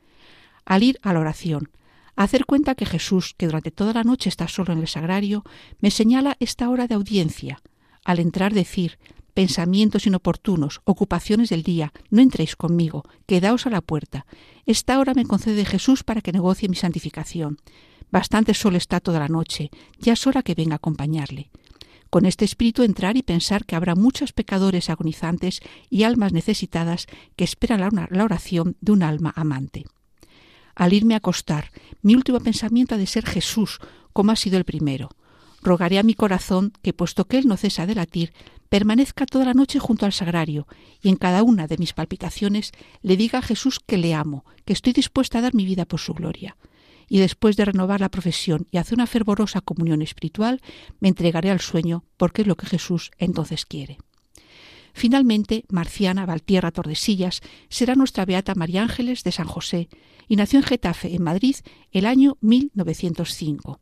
Al 0.65 0.83
ir 0.83 0.99
a 1.03 1.13
la 1.13 1.21
oración, 1.21 1.71
hacer 2.17 2.47
cuenta 2.47 2.75
que 2.75 2.87
Jesús, 2.87 3.35
que 3.37 3.47
durante 3.47 3.71
toda 3.71 3.93
la 3.93 4.03
noche 4.03 4.29
está 4.29 4.49
solo 4.49 4.73
en 4.73 4.81
el 4.81 4.89
sagrario, 4.89 5.45
me 5.81 5.91
señala 5.91 6.37
esta 6.41 6.69
hora 6.69 6.89
de 6.89 6.97
audiencia. 6.97 7.61
Al 8.05 8.19
entrar 8.19 8.55
decir, 8.55 8.99
pensamientos 9.39 10.05
inoportunos, 10.05 10.81
ocupaciones 10.83 11.49
del 11.49 11.63
día, 11.63 11.93
no 12.11 12.23
entréis 12.23 12.57
conmigo, 12.57 13.05
quedaos 13.25 13.69
a 13.69 13.71
la 13.71 13.81
puerta. 13.81 14.27
Esta 14.67 14.99
hora 14.99 15.15
me 15.15 15.27
concede 15.27 15.65
Jesús 15.65 16.03
para 16.03 16.23
que 16.23 16.33
negocie 16.33 16.69
mi 16.69 16.75
santificación. 16.75 17.59
Bastante 18.11 18.53
sol 18.53 18.75
está 18.75 18.99
toda 18.99 19.21
la 19.21 19.29
noche, 19.29 19.71
ya 20.01 20.15
es 20.15 20.27
hora 20.27 20.43
que 20.43 20.57
venga 20.57 20.75
a 20.75 20.83
acompañarle. 20.83 21.51
Con 22.11 22.27
este 22.27 22.45
espíritu 22.45 22.83
entrar 22.83 23.17
y 23.17 23.23
pensar 23.23 23.65
que 23.65 23.77
habrá 23.77 23.95
muchos 23.95 24.33
pecadores 24.33 24.91
agonizantes 24.91 25.61
y 25.89 26.03
almas 26.03 26.33
necesitadas 26.33 27.07
que 27.37 27.45
esperan 27.45 28.09
la 28.11 28.25
oración 28.25 28.77
de 28.81 28.91
un 28.91 29.05
alma 29.05 29.33
amante. 29.37 29.85
Al 30.75 30.95
irme 30.95 31.15
a 31.15 31.19
acostar, 31.19 31.71
mi 32.03 32.17
último 32.17 32.41
pensamiento 32.41 32.97
ha 32.97 32.99
de 32.99 33.07
ser 33.07 33.25
Jesús, 33.25 33.79
como 34.13 34.33
ha 34.33 34.37
sido 34.37 34.59
el 34.59 34.65
primero. 34.65 35.11
Rogaré 35.63 35.99
a 35.99 36.03
mi 36.03 36.15
corazón 36.15 36.73
que, 36.83 36.93
puesto 36.93 37.27
que 37.27 37.39
él 37.39 37.47
no 37.47 37.57
cesa 37.57 37.87
de 37.87 37.95
latir, 37.95 38.33
permanezca 38.69 39.27
toda 39.27 39.45
la 39.45 39.55
noche 39.55 39.79
junto 39.79 40.07
al 40.07 40.13
sagrario 40.13 40.67
y 41.03 41.09
en 41.09 41.17
cada 41.17 41.43
una 41.43 41.67
de 41.67 41.79
mis 41.79 41.93
palpitaciones 41.93 42.73
le 43.03 43.17
diga 43.17 43.39
a 43.39 43.43
Jesús 43.43 43.81
que 43.81 43.97
le 43.97 44.15
amo, 44.15 44.45
que 44.65 44.73
estoy 44.73 44.93
dispuesta 44.93 45.39
a 45.39 45.43
dar 45.43 45.55
mi 45.55 45.65
vida 45.65 45.85
por 45.85 46.01
su 46.01 46.15
gloria. 46.15 46.57
y 47.11 47.21
después 47.21 47.57
de 47.57 47.65
renovar 47.65 48.01
la 48.03 48.11
profesión 48.11 48.67
y 48.71 48.77
hacer 48.77 48.97
una 48.97 49.07
fervorosa 49.07 49.63
comunión 49.63 50.03
espiritual, 50.03 50.61
me 51.01 51.09
entregaré 51.09 51.51
al 51.51 51.59
sueño 51.59 52.05
porque 52.19 52.43
es 52.43 52.49
lo 52.49 52.55
que 52.55 52.67
Jesús 52.67 53.13
entonces 53.17 53.65
quiere. 53.65 53.97
Finalmente, 54.93 55.65
Marciana 55.71 56.27
Valtierra 56.27 56.71
Tordesillas 56.71 57.41
será 57.71 57.95
nuestra 57.95 58.27
beata 58.27 58.55
María 58.55 58.83
Ángeles 58.83 59.25
de 59.25 59.33
San 59.33 59.47
José 59.47 59.89
y 60.27 60.37
nació 60.37 60.59
en 60.59 60.65
Getafe, 60.65 61.15
en 61.15 61.23
Madrid, 61.23 61.57
el 61.93 62.05
año 62.05 62.37
1905. 62.43 63.81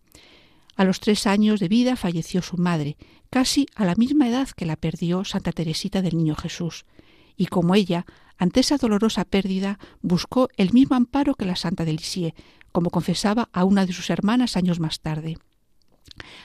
A 0.76 0.84
los 0.84 1.00
tres 1.00 1.26
años 1.26 1.58
de 1.58 1.68
vida 1.68 1.96
falleció 1.96 2.42
su 2.42 2.58
madre, 2.58 2.96
casi 3.30 3.66
a 3.74 3.84
la 3.86 3.94
misma 3.94 4.28
edad 4.28 4.48
que 4.50 4.66
la 4.66 4.76
perdió 4.76 5.24
Santa 5.24 5.52
Teresita 5.52 6.02
del 6.02 6.18
Niño 6.18 6.36
Jesús, 6.36 6.84
y 7.36 7.46
como 7.46 7.74
ella, 7.74 8.04
ante 8.36 8.60
esa 8.60 8.76
dolorosa 8.76 9.24
pérdida, 9.24 9.78
buscó 10.02 10.48
el 10.56 10.72
mismo 10.72 10.94
amparo 10.94 11.34
que 11.34 11.46
la 11.46 11.56
Santa 11.56 11.86
de 11.86 11.92
Lisieux, 11.92 12.34
como 12.72 12.90
confesaba 12.90 13.48
a 13.52 13.64
una 13.64 13.86
de 13.86 13.94
sus 13.94 14.10
hermanas 14.10 14.56
años 14.56 14.78
más 14.78 15.00
tarde. 15.00 15.38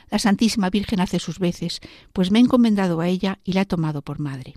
La 0.09 0.17
Santísima 0.17 0.69
Virgen 0.69 1.01
hace 1.01 1.19
sus 1.19 1.39
veces, 1.39 1.81
pues 2.13 2.31
me 2.31 2.39
he 2.39 2.41
encomendado 2.41 3.01
a 3.01 3.09
ella 3.09 3.39
y 3.43 3.53
la 3.53 3.61
he 3.61 3.65
tomado 3.65 4.01
por 4.01 4.19
madre. 4.19 4.55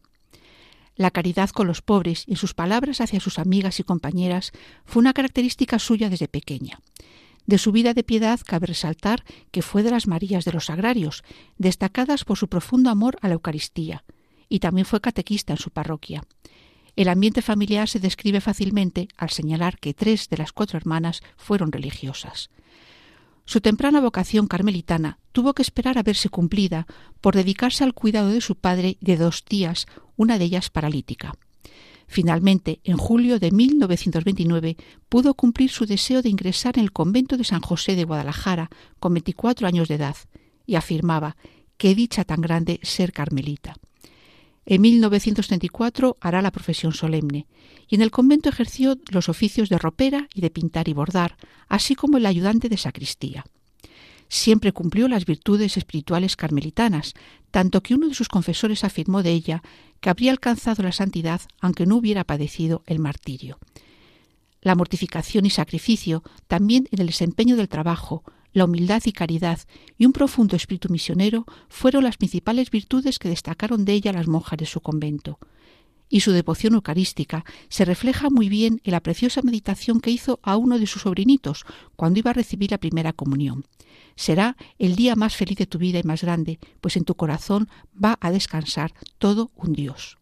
La 0.96 1.10
caridad 1.10 1.50
con 1.50 1.66
los 1.66 1.82
pobres 1.82 2.24
y 2.28 2.36
sus 2.36 2.54
palabras 2.54 3.00
hacia 3.00 3.18
sus 3.18 3.40
amigas 3.40 3.80
y 3.80 3.82
compañeras 3.82 4.52
fue 4.84 5.00
una 5.00 5.12
característica 5.12 5.80
suya 5.80 6.08
desde 6.08 6.28
pequeña. 6.28 6.78
De 7.46 7.58
su 7.58 7.72
vida 7.72 7.92
de 7.92 8.04
piedad 8.04 8.40
cabe 8.44 8.66
resaltar 8.66 9.24
que 9.50 9.62
fue 9.62 9.82
de 9.82 9.90
las 9.90 10.06
Marías 10.06 10.44
de 10.44 10.52
los 10.52 10.70
Agrarios, 10.70 11.22
destacadas 11.58 12.24
por 12.24 12.38
su 12.38 12.48
profundo 12.48 12.90
amor 12.90 13.18
a 13.20 13.28
la 13.28 13.34
Eucaristía, 13.34 14.04
y 14.48 14.60
también 14.60 14.86
fue 14.86 15.00
catequista 15.00 15.52
en 15.52 15.58
su 15.58 15.70
parroquia. 15.70 16.22
El 16.96 17.08
ambiente 17.08 17.42
familiar 17.42 17.88
se 17.88 17.98
describe 17.98 18.40
fácilmente 18.40 19.08
al 19.16 19.30
señalar 19.30 19.78
que 19.78 19.94
tres 19.94 20.28
de 20.28 20.38
las 20.38 20.52
cuatro 20.52 20.78
hermanas 20.78 21.22
fueron 21.36 21.72
religiosas. 21.72 22.50
Su 23.46 23.60
temprana 23.60 24.00
vocación 24.00 24.46
carmelitana 24.46 25.18
tuvo 25.32 25.52
que 25.52 25.62
esperar 25.62 25.98
a 25.98 26.02
verse 26.02 26.30
cumplida 26.30 26.86
por 27.20 27.34
dedicarse 27.34 27.84
al 27.84 27.92
cuidado 27.92 28.28
de 28.28 28.40
su 28.40 28.56
padre 28.56 28.96
y 29.00 29.04
de 29.04 29.16
dos 29.16 29.44
tías, 29.44 29.86
una 30.16 30.38
de 30.38 30.46
ellas 30.46 30.70
paralítica. 30.70 31.34
Finalmente, 32.14 32.78
en 32.84 32.96
julio 32.96 33.40
de 33.40 33.50
1929, 33.50 34.76
pudo 35.08 35.34
cumplir 35.34 35.68
su 35.68 35.84
deseo 35.84 36.22
de 36.22 36.28
ingresar 36.28 36.78
en 36.78 36.84
el 36.84 36.92
convento 36.92 37.36
de 37.36 37.42
San 37.42 37.60
José 37.60 37.96
de 37.96 38.04
Guadalajara 38.04 38.70
con 39.00 39.14
24 39.14 39.66
años 39.66 39.88
de 39.88 39.96
edad, 39.96 40.14
y 40.64 40.76
afirmaba 40.76 41.36
qué 41.76 41.96
dicha 41.96 42.22
tan 42.22 42.40
grande 42.40 42.78
ser 42.84 43.12
carmelita. 43.12 43.74
En 44.64 44.80
1934 44.82 46.16
hará 46.20 46.40
la 46.40 46.52
profesión 46.52 46.92
solemne 46.92 47.48
y 47.88 47.96
en 47.96 48.00
el 48.00 48.12
convento 48.12 48.48
ejerció 48.48 48.96
los 49.10 49.28
oficios 49.28 49.68
de 49.68 49.78
ropera 49.78 50.28
y 50.32 50.40
de 50.40 50.50
pintar 50.50 50.88
y 50.88 50.92
bordar, 50.92 51.36
así 51.66 51.96
como 51.96 52.18
el 52.18 52.26
ayudante 52.26 52.68
de 52.68 52.76
sacristía. 52.76 53.44
Siempre 54.36 54.72
cumplió 54.72 55.06
las 55.06 55.26
virtudes 55.26 55.76
espirituales 55.76 56.34
carmelitanas, 56.34 57.14
tanto 57.52 57.84
que 57.84 57.94
uno 57.94 58.08
de 58.08 58.14
sus 58.14 58.28
confesores 58.28 58.82
afirmó 58.82 59.22
de 59.22 59.30
ella 59.30 59.62
que 60.00 60.10
habría 60.10 60.32
alcanzado 60.32 60.82
la 60.82 60.90
santidad 60.90 61.40
aunque 61.60 61.86
no 61.86 61.94
hubiera 61.94 62.24
padecido 62.24 62.82
el 62.86 62.98
martirio. 62.98 63.60
La 64.60 64.74
mortificación 64.74 65.46
y 65.46 65.50
sacrificio, 65.50 66.24
también 66.48 66.88
en 66.90 67.00
el 67.00 67.06
desempeño 67.06 67.54
del 67.54 67.68
trabajo, 67.68 68.24
la 68.52 68.64
humildad 68.64 69.02
y 69.04 69.12
caridad 69.12 69.60
y 69.98 70.04
un 70.04 70.12
profundo 70.12 70.56
espíritu 70.56 70.88
misionero 70.88 71.46
fueron 71.68 72.02
las 72.02 72.16
principales 72.16 72.72
virtudes 72.72 73.20
que 73.20 73.28
destacaron 73.28 73.84
de 73.84 73.92
ella 73.92 74.12
las 74.12 74.26
monjas 74.26 74.58
de 74.58 74.66
su 74.66 74.80
convento. 74.80 75.38
Y 76.08 76.20
su 76.20 76.32
devoción 76.32 76.74
eucarística 76.74 77.44
se 77.68 77.84
refleja 77.84 78.30
muy 78.30 78.48
bien 78.48 78.80
en 78.82 78.90
la 78.90 79.00
preciosa 79.00 79.42
meditación 79.42 80.00
que 80.00 80.10
hizo 80.10 80.40
a 80.42 80.56
uno 80.56 80.80
de 80.80 80.88
sus 80.88 81.02
sobrinitos 81.02 81.64
cuando 81.94 82.18
iba 82.18 82.32
a 82.32 82.34
recibir 82.34 82.72
la 82.72 82.78
primera 82.78 83.12
comunión. 83.12 83.64
Será 84.16 84.56
el 84.78 84.96
día 84.96 85.16
más 85.16 85.36
feliz 85.36 85.58
de 85.58 85.66
tu 85.66 85.78
vida 85.78 85.98
y 85.98 86.04
más 86.04 86.22
grande, 86.22 86.58
pues 86.80 86.96
en 86.96 87.04
tu 87.04 87.14
corazón 87.14 87.68
va 87.92 88.18
a 88.20 88.30
descansar 88.30 88.92
todo 89.18 89.50
un 89.56 89.72
Dios. 89.72 90.18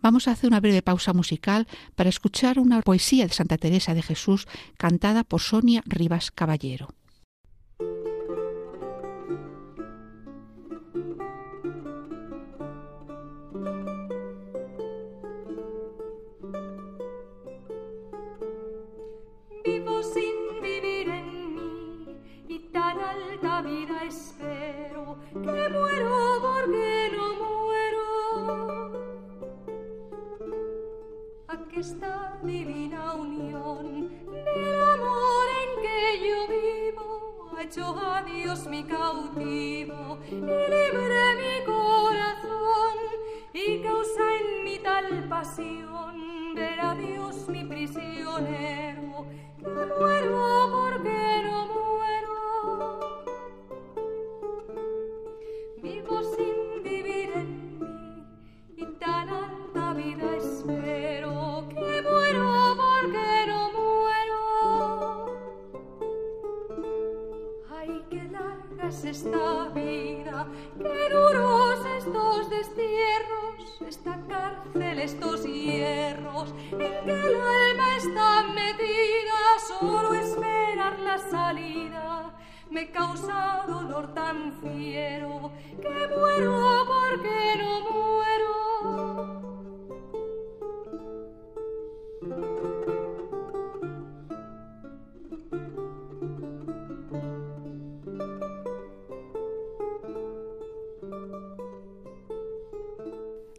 Vamos 0.00 0.28
a 0.28 0.32
hacer 0.32 0.48
una 0.48 0.60
breve 0.60 0.82
pausa 0.82 1.14
musical 1.14 1.66
para 1.94 2.10
escuchar 2.10 2.58
una 2.58 2.82
poesía 2.82 3.26
de 3.26 3.32
Santa 3.32 3.56
Teresa 3.56 3.94
de 3.94 4.02
Jesús 4.02 4.46
cantada 4.76 5.24
por 5.24 5.40
Sonia 5.40 5.82
Rivas 5.86 6.30
Caballero. 6.30 6.88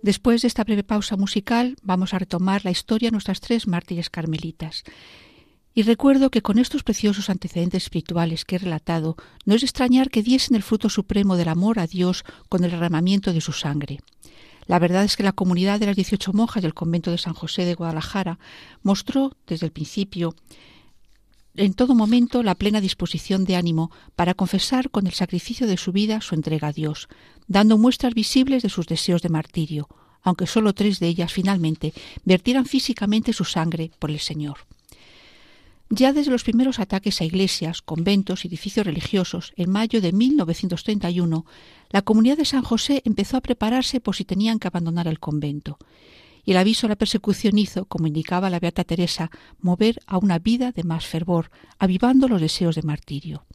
Después 0.05 0.43
de 0.43 0.47
esta 0.47 0.63
breve 0.63 0.83
pausa 0.83 1.17
musical, 1.17 1.77
vamos 1.81 2.13
a 2.13 2.19
retomar 2.19 2.63
la 2.63 2.69
historia 2.69 3.07
de 3.07 3.13
nuestras 3.13 3.41
tres 3.41 3.65
mártires 3.65 4.11
carmelitas. 4.11 4.83
Y 5.73 5.81
recuerdo 5.81 6.29
que 6.29 6.43
con 6.43 6.59
estos 6.59 6.83
preciosos 6.83 7.31
antecedentes 7.31 7.85
espirituales 7.85 8.45
que 8.45 8.57
he 8.57 8.59
relatado, 8.59 9.15
no 9.45 9.55
es 9.55 9.63
extrañar 9.63 10.11
que 10.11 10.21
diesen 10.21 10.55
el 10.55 10.61
fruto 10.61 10.89
supremo 10.89 11.37
del 11.37 11.47
amor 11.47 11.79
a 11.79 11.87
Dios 11.87 12.23
con 12.49 12.63
el 12.63 12.69
derramamiento 12.69 13.33
de 13.33 13.41
su 13.41 13.51
sangre. 13.51 13.99
La 14.67 14.77
verdad 14.77 15.05
es 15.05 15.17
que 15.17 15.23
la 15.23 15.31
comunidad 15.31 15.79
de 15.79 15.87
las 15.87 15.95
18 15.95 16.33
monjas 16.33 16.61
del 16.61 16.75
convento 16.75 17.09
de 17.09 17.17
San 17.17 17.33
José 17.33 17.65
de 17.65 17.73
Guadalajara 17.73 18.37
mostró 18.83 19.31
desde 19.47 19.65
el 19.65 19.71
principio 19.71 20.35
en 21.57 21.73
todo 21.73 21.95
momento 21.95 22.43
la 22.43 22.55
plena 22.55 22.81
disposición 22.81 23.45
de 23.45 23.55
ánimo 23.55 23.91
para 24.15 24.33
confesar 24.33 24.89
con 24.89 25.07
el 25.07 25.13
sacrificio 25.13 25.67
de 25.67 25.77
su 25.77 25.91
vida 25.91 26.21
su 26.21 26.35
entrega 26.35 26.69
a 26.69 26.73
Dios, 26.73 27.07
dando 27.47 27.77
muestras 27.77 28.13
visibles 28.13 28.63
de 28.63 28.69
sus 28.69 28.87
deseos 28.87 29.21
de 29.21 29.29
martirio, 29.29 29.87
aunque 30.21 30.47
sólo 30.47 30.73
tres 30.73 30.99
de 30.99 31.07
ellas 31.07 31.31
finalmente 31.31 31.93
vertieran 32.23 32.65
físicamente 32.65 33.33
su 33.33 33.45
sangre 33.45 33.91
por 33.99 34.11
el 34.11 34.19
Señor. 34.19 34.57
Ya 35.89 36.13
desde 36.13 36.31
los 36.31 36.43
primeros 36.43 36.79
ataques 36.79 37.21
a 37.21 37.25
iglesias, 37.25 37.83
conventos 37.83 38.43
y 38.43 38.47
edificios 38.47 38.87
religiosos 38.87 39.53
en 39.55 39.69
mayo 39.69 40.01
de 40.01 40.11
1931, 40.11 41.45
la 41.91 42.01
comunidad 42.01 42.37
de 42.37 42.45
San 42.45 42.63
José 42.63 43.03
empezó 43.05 43.37
a 43.37 43.41
prepararse 43.41 44.01
por 44.01 44.15
si 44.15 44.25
tenían 44.25 44.57
que 44.57 44.67
abandonar 44.67 45.07
el 45.07 45.19
convento. 45.19 45.77
Y 46.45 46.51
el 46.51 46.57
aviso 46.57 46.85
a 46.85 46.89
la 46.89 46.95
persecución 46.95 47.57
hizo, 47.57 47.85
como 47.85 48.07
indicaba 48.07 48.49
la 48.49 48.59
Beata 48.59 48.83
Teresa, 48.83 49.31
mover 49.59 49.99
a 50.05 50.17
una 50.19 50.39
vida 50.39 50.71
de 50.71 50.83
más 50.83 51.05
fervor, 51.05 51.49
avivando 51.79 52.27
los 52.27 52.39
deseos 52.39 52.75
de 52.75 52.83
martirio. 52.83 53.45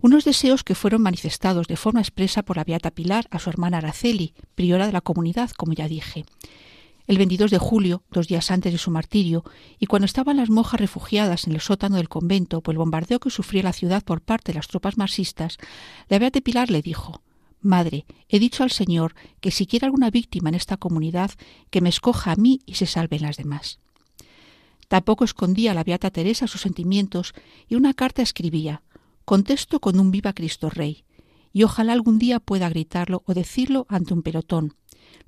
Unos 0.00 0.24
deseos 0.24 0.62
que 0.64 0.74
fueron 0.74 1.02
manifestados 1.02 1.66
de 1.66 1.76
forma 1.76 2.00
expresa 2.00 2.42
por 2.42 2.56
la 2.56 2.64
Beata 2.64 2.90
Pilar 2.90 3.26
a 3.30 3.38
su 3.38 3.50
hermana 3.50 3.78
Araceli, 3.78 4.34
priora 4.54 4.86
de 4.86 4.92
la 4.92 5.00
comunidad, 5.00 5.50
como 5.50 5.72
ya 5.72 5.88
dije. 5.88 6.24
el 7.06 7.18
22 7.18 7.50
de 7.50 7.58
julio, 7.58 8.02
dos 8.10 8.28
días 8.28 8.50
antes 8.50 8.72
de 8.72 8.78
su 8.78 8.90
martirio, 8.90 9.44
y 9.78 9.86
cuando 9.86 10.06
estaban 10.06 10.38
las 10.38 10.48
monjas 10.48 10.80
refugiadas 10.80 11.46
en 11.46 11.52
el 11.52 11.60
sótano 11.60 11.96
del 11.96 12.08
convento 12.08 12.62
por 12.62 12.72
el 12.72 12.78
bombardeo 12.78 13.20
que 13.20 13.28
sufría 13.28 13.62
la 13.62 13.74
ciudad 13.74 14.02
por 14.02 14.22
parte 14.22 14.52
de 14.52 14.56
las 14.56 14.68
tropas 14.68 14.96
marxistas, 14.96 15.58
la 16.08 16.18
Beata 16.18 16.40
Pilar 16.40 16.70
le 16.70 16.80
dijo 16.80 17.20
Madre, 17.64 18.06
he 18.28 18.38
dicho 18.38 18.62
al 18.62 18.70
Señor 18.70 19.14
que 19.40 19.50
si 19.50 19.66
quiere 19.66 19.86
alguna 19.86 20.10
víctima 20.10 20.50
en 20.50 20.54
esta 20.54 20.76
comunidad, 20.76 21.30
que 21.70 21.80
me 21.80 21.88
escoja 21.88 22.32
a 22.32 22.36
mí 22.36 22.60
y 22.66 22.74
se 22.74 22.86
salven 22.86 23.22
las 23.22 23.36
demás. 23.36 23.80
Tampoco 24.88 25.24
escondía 25.24 25.74
la 25.74 25.82
Beata 25.82 26.10
Teresa 26.10 26.46
sus 26.46 26.60
sentimientos 26.60 27.32
y 27.66 27.74
una 27.74 27.94
carta 27.94 28.22
escribía 28.22 28.82
Contesto 29.24 29.80
con 29.80 29.98
un 29.98 30.10
viva 30.10 30.34
Cristo 30.34 30.68
Rey, 30.68 31.04
y 31.52 31.62
ojalá 31.62 31.94
algún 31.94 32.18
día 32.18 32.40
pueda 32.40 32.68
gritarlo 32.68 33.22
o 33.26 33.32
decirlo 33.32 33.86
ante 33.88 34.12
un 34.12 34.22
pelotón, 34.22 34.74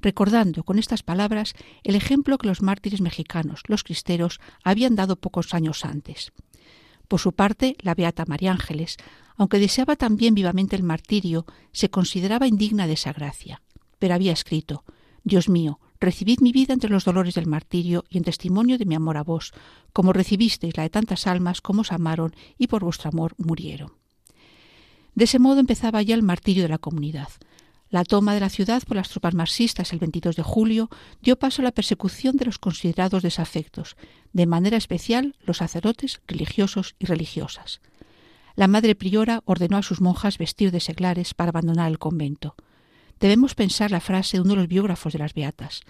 recordando 0.00 0.64
con 0.64 0.78
estas 0.78 1.02
palabras 1.02 1.54
el 1.84 1.94
ejemplo 1.94 2.36
que 2.36 2.48
los 2.48 2.60
mártires 2.60 3.00
mexicanos, 3.00 3.62
los 3.66 3.82
cristeros, 3.82 4.40
habían 4.62 4.94
dado 4.96 5.16
pocos 5.16 5.54
años 5.54 5.84
antes. 5.84 6.32
Por 7.08 7.20
su 7.20 7.32
parte, 7.32 7.76
la 7.80 7.94
beata 7.94 8.24
María 8.26 8.52
Ángeles, 8.52 8.96
aunque 9.36 9.58
deseaba 9.58 9.96
también 9.96 10.34
vivamente 10.34 10.76
el 10.76 10.82
martirio, 10.82 11.46
se 11.72 11.90
consideraba 11.90 12.46
indigna 12.46 12.86
de 12.86 12.94
esa 12.94 13.12
gracia. 13.12 13.62
Pero 13.98 14.14
había 14.14 14.32
escrito 14.32 14.84
Dios 15.26 15.48
mío, 15.48 15.80
recibid 15.98 16.38
mi 16.40 16.52
vida 16.52 16.72
entre 16.72 16.88
los 16.88 17.04
dolores 17.04 17.34
del 17.34 17.48
martirio 17.48 18.04
y 18.08 18.18
en 18.18 18.22
testimonio 18.22 18.78
de 18.78 18.84
mi 18.84 18.94
amor 18.94 19.16
a 19.16 19.24
vos, 19.24 19.52
como 19.92 20.12
recibisteis 20.12 20.76
la 20.76 20.84
de 20.84 20.90
tantas 20.90 21.26
almas 21.26 21.60
como 21.60 21.80
os 21.80 21.90
amaron 21.90 22.32
y 22.58 22.68
por 22.68 22.84
vuestro 22.84 23.08
amor 23.08 23.34
murieron. 23.36 23.92
De 25.16 25.24
ese 25.24 25.40
modo 25.40 25.58
empezaba 25.58 26.00
ya 26.02 26.14
el 26.14 26.22
martirio 26.22 26.62
de 26.62 26.68
la 26.68 26.78
comunidad. 26.78 27.28
La 27.96 28.04
toma 28.04 28.34
de 28.34 28.40
la 28.40 28.50
ciudad 28.50 28.82
por 28.86 28.98
las 28.98 29.08
tropas 29.08 29.32
marxistas 29.32 29.94
el 29.94 29.98
22 30.00 30.36
de 30.36 30.42
julio 30.42 30.90
dio 31.22 31.38
paso 31.38 31.62
a 31.62 31.64
la 31.64 31.72
persecución 31.72 32.36
de 32.36 32.44
los 32.44 32.58
considerados 32.58 33.22
desafectos, 33.22 33.96
de 34.34 34.44
manera 34.44 34.76
especial 34.76 35.34
los 35.46 35.56
sacerdotes, 35.56 36.20
religiosos 36.28 36.94
y 36.98 37.06
religiosas. 37.06 37.80
La 38.54 38.68
madre 38.68 38.96
priora 38.96 39.40
ordenó 39.46 39.78
a 39.78 39.82
sus 39.82 40.02
monjas 40.02 40.36
vestir 40.36 40.72
de 40.72 40.80
seglares 40.80 41.32
para 41.32 41.48
abandonar 41.48 41.90
el 41.90 41.98
convento. 41.98 42.54
Debemos 43.18 43.54
pensar 43.54 43.90
la 43.90 44.00
frase 44.00 44.36
de 44.36 44.42
uno 44.42 44.50
de 44.50 44.56
los 44.56 44.68
biógrafos 44.68 45.14
de 45.14 45.20
las 45.20 45.32
Beatas. 45.32 45.80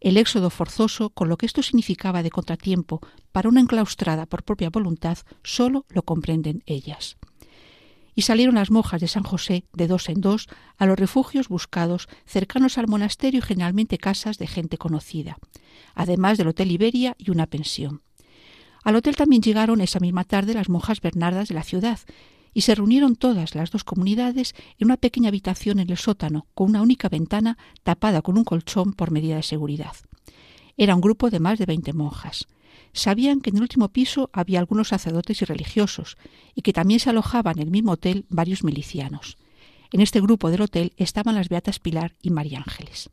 El 0.00 0.18
éxodo 0.18 0.50
forzoso, 0.50 1.08
con 1.08 1.30
lo 1.30 1.38
que 1.38 1.46
esto 1.46 1.62
significaba 1.62 2.22
de 2.22 2.28
contratiempo 2.28 3.00
para 3.32 3.48
una 3.48 3.62
enclaustrada 3.62 4.26
por 4.26 4.42
propia 4.42 4.68
voluntad, 4.68 5.16
solo 5.42 5.86
lo 5.88 6.02
comprenden 6.02 6.62
ellas 6.66 7.16
y 8.18 8.22
salieron 8.22 8.56
las 8.56 8.72
monjas 8.72 9.00
de 9.00 9.06
San 9.06 9.22
José 9.22 9.62
de 9.72 9.86
dos 9.86 10.08
en 10.08 10.20
dos 10.20 10.48
a 10.76 10.86
los 10.86 10.98
refugios 10.98 11.46
buscados 11.48 12.08
cercanos 12.26 12.76
al 12.76 12.88
monasterio 12.88 13.38
y 13.38 13.42
generalmente 13.42 13.96
casas 13.96 14.38
de 14.38 14.48
gente 14.48 14.76
conocida, 14.76 15.38
además 15.94 16.36
del 16.36 16.48
Hotel 16.48 16.72
Iberia 16.72 17.14
y 17.16 17.30
una 17.30 17.46
pensión. 17.46 18.02
Al 18.82 18.96
hotel 18.96 19.14
también 19.14 19.40
llegaron 19.40 19.80
esa 19.80 20.00
misma 20.00 20.24
tarde 20.24 20.54
las 20.54 20.68
monjas 20.68 21.00
bernardas 21.00 21.46
de 21.46 21.54
la 21.54 21.62
ciudad 21.62 22.00
y 22.52 22.62
se 22.62 22.74
reunieron 22.74 23.14
todas 23.14 23.54
las 23.54 23.70
dos 23.70 23.84
comunidades 23.84 24.56
en 24.80 24.86
una 24.86 24.96
pequeña 24.96 25.28
habitación 25.28 25.78
en 25.78 25.88
el 25.88 25.96
sótano 25.96 26.48
con 26.54 26.70
una 26.70 26.82
única 26.82 27.08
ventana 27.08 27.56
tapada 27.84 28.20
con 28.20 28.36
un 28.36 28.42
colchón 28.42 28.94
por 28.94 29.12
medida 29.12 29.36
de 29.36 29.44
seguridad. 29.44 29.94
Era 30.76 30.96
un 30.96 31.00
grupo 31.00 31.30
de 31.30 31.38
más 31.38 31.60
de 31.60 31.66
veinte 31.66 31.92
monjas 31.92 32.48
sabían 32.92 33.40
que 33.40 33.50
en 33.50 33.56
el 33.56 33.62
último 33.62 33.88
piso 33.88 34.30
había 34.32 34.58
algunos 34.58 34.88
sacerdotes 34.88 35.42
y 35.42 35.44
religiosos, 35.44 36.16
y 36.54 36.62
que 36.62 36.72
también 36.72 37.00
se 37.00 37.10
alojaban 37.10 37.58
en 37.58 37.64
el 37.64 37.70
mismo 37.70 37.92
hotel 37.92 38.26
varios 38.28 38.64
milicianos. 38.64 39.36
En 39.92 40.00
este 40.00 40.20
grupo 40.20 40.50
del 40.50 40.62
hotel 40.62 40.92
estaban 40.96 41.34
las 41.34 41.48
Beatas 41.48 41.78
Pilar 41.78 42.14
y 42.22 42.30
María 42.30 42.58
Ángeles. 42.58 43.10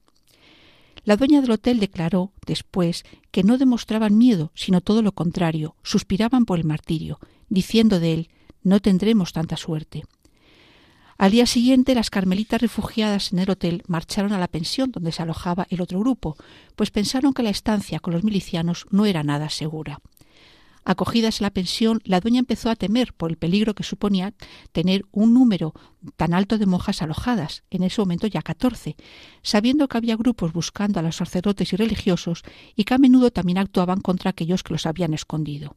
La 1.03 1.17
dueña 1.17 1.41
del 1.41 1.51
hotel 1.51 1.79
declaró 1.79 2.31
después 2.45 3.05
que 3.31 3.43
no 3.43 3.57
demostraban 3.57 4.17
miedo, 4.17 4.51
sino 4.55 4.81
todo 4.81 5.01
lo 5.01 5.11
contrario, 5.11 5.75
suspiraban 5.83 6.45
por 6.45 6.57
el 6.57 6.65
martirio, 6.65 7.19
diciendo 7.47 7.99
de 7.99 8.13
él 8.13 8.29
no 8.63 8.79
tendremos 8.79 9.31
tanta 9.31 9.55
suerte. 9.55 10.03
Al 11.17 11.31
día 11.31 11.45
siguiente, 11.45 11.95
las 11.95 12.09
carmelitas 12.09 12.61
refugiadas 12.61 13.31
en 13.31 13.39
el 13.39 13.49
hotel 13.49 13.83
marcharon 13.87 14.33
a 14.33 14.37
la 14.37 14.49
pensión 14.49 14.91
donde 14.91 15.13
se 15.13 15.21
alojaba 15.21 15.65
el 15.69 15.79
otro 15.79 15.99
grupo, 16.01 16.35
pues 16.75 16.91
pensaron 16.91 17.33
que 17.33 17.43
la 17.43 17.49
estancia 17.49 17.99
con 17.99 18.13
los 18.13 18.25
milicianos 18.25 18.85
no 18.89 19.05
era 19.05 19.23
nada 19.23 19.49
segura. 19.49 20.01
Acogidas 20.83 21.39
en 21.39 21.45
la 21.45 21.49
pensión, 21.51 22.01
la 22.03 22.19
dueña 22.19 22.39
empezó 22.39 22.69
a 22.69 22.75
temer 22.75 23.13
por 23.13 23.31
el 23.31 23.37
peligro 23.37 23.73
que 23.73 23.83
suponía 23.83 24.33
tener 24.73 25.05
un 25.11 25.33
número 25.33 25.73
tan 26.17 26.33
alto 26.33 26.57
de 26.57 26.67
monjas 26.67 27.01
alojadas, 27.01 27.63
en 27.71 27.83
ese 27.83 28.01
momento 28.01 28.27
ya 28.27 28.43
catorce, 28.43 28.97
sabiendo 29.41 29.87
que 29.87 29.97
había 29.97 30.17
grupos 30.17 30.51
buscando 30.51 30.99
a 30.99 31.03
los 31.03 31.15
sacerdotes 31.15 31.71
y 31.71 31.77
religiosos 31.77 32.43
y 32.75 32.83
que 32.83 32.93
a 32.93 32.99
menudo 32.99 33.31
también 33.31 33.57
actuaban 33.57 34.01
contra 34.01 34.31
aquellos 34.31 34.63
que 34.63 34.73
los 34.73 34.85
habían 34.85 35.13
escondido. 35.13 35.75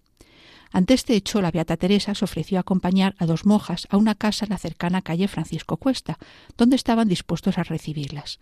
Ante 0.70 0.94
este 0.94 1.14
hecho, 1.14 1.40
la 1.40 1.50
Beata 1.50 1.76
Teresa 1.76 2.14
se 2.14 2.24
ofreció 2.24 2.58
a 2.58 2.60
acompañar 2.60 3.14
a 3.18 3.26
dos 3.26 3.46
monjas 3.46 3.86
a 3.90 3.96
una 3.96 4.14
casa 4.14 4.44
en 4.44 4.50
la 4.50 4.58
cercana 4.58 5.02
calle 5.02 5.28
Francisco 5.28 5.76
Cuesta, 5.76 6.18
donde 6.56 6.76
estaban 6.76 7.08
dispuestos 7.08 7.58
a 7.58 7.62
recibirlas. 7.62 8.38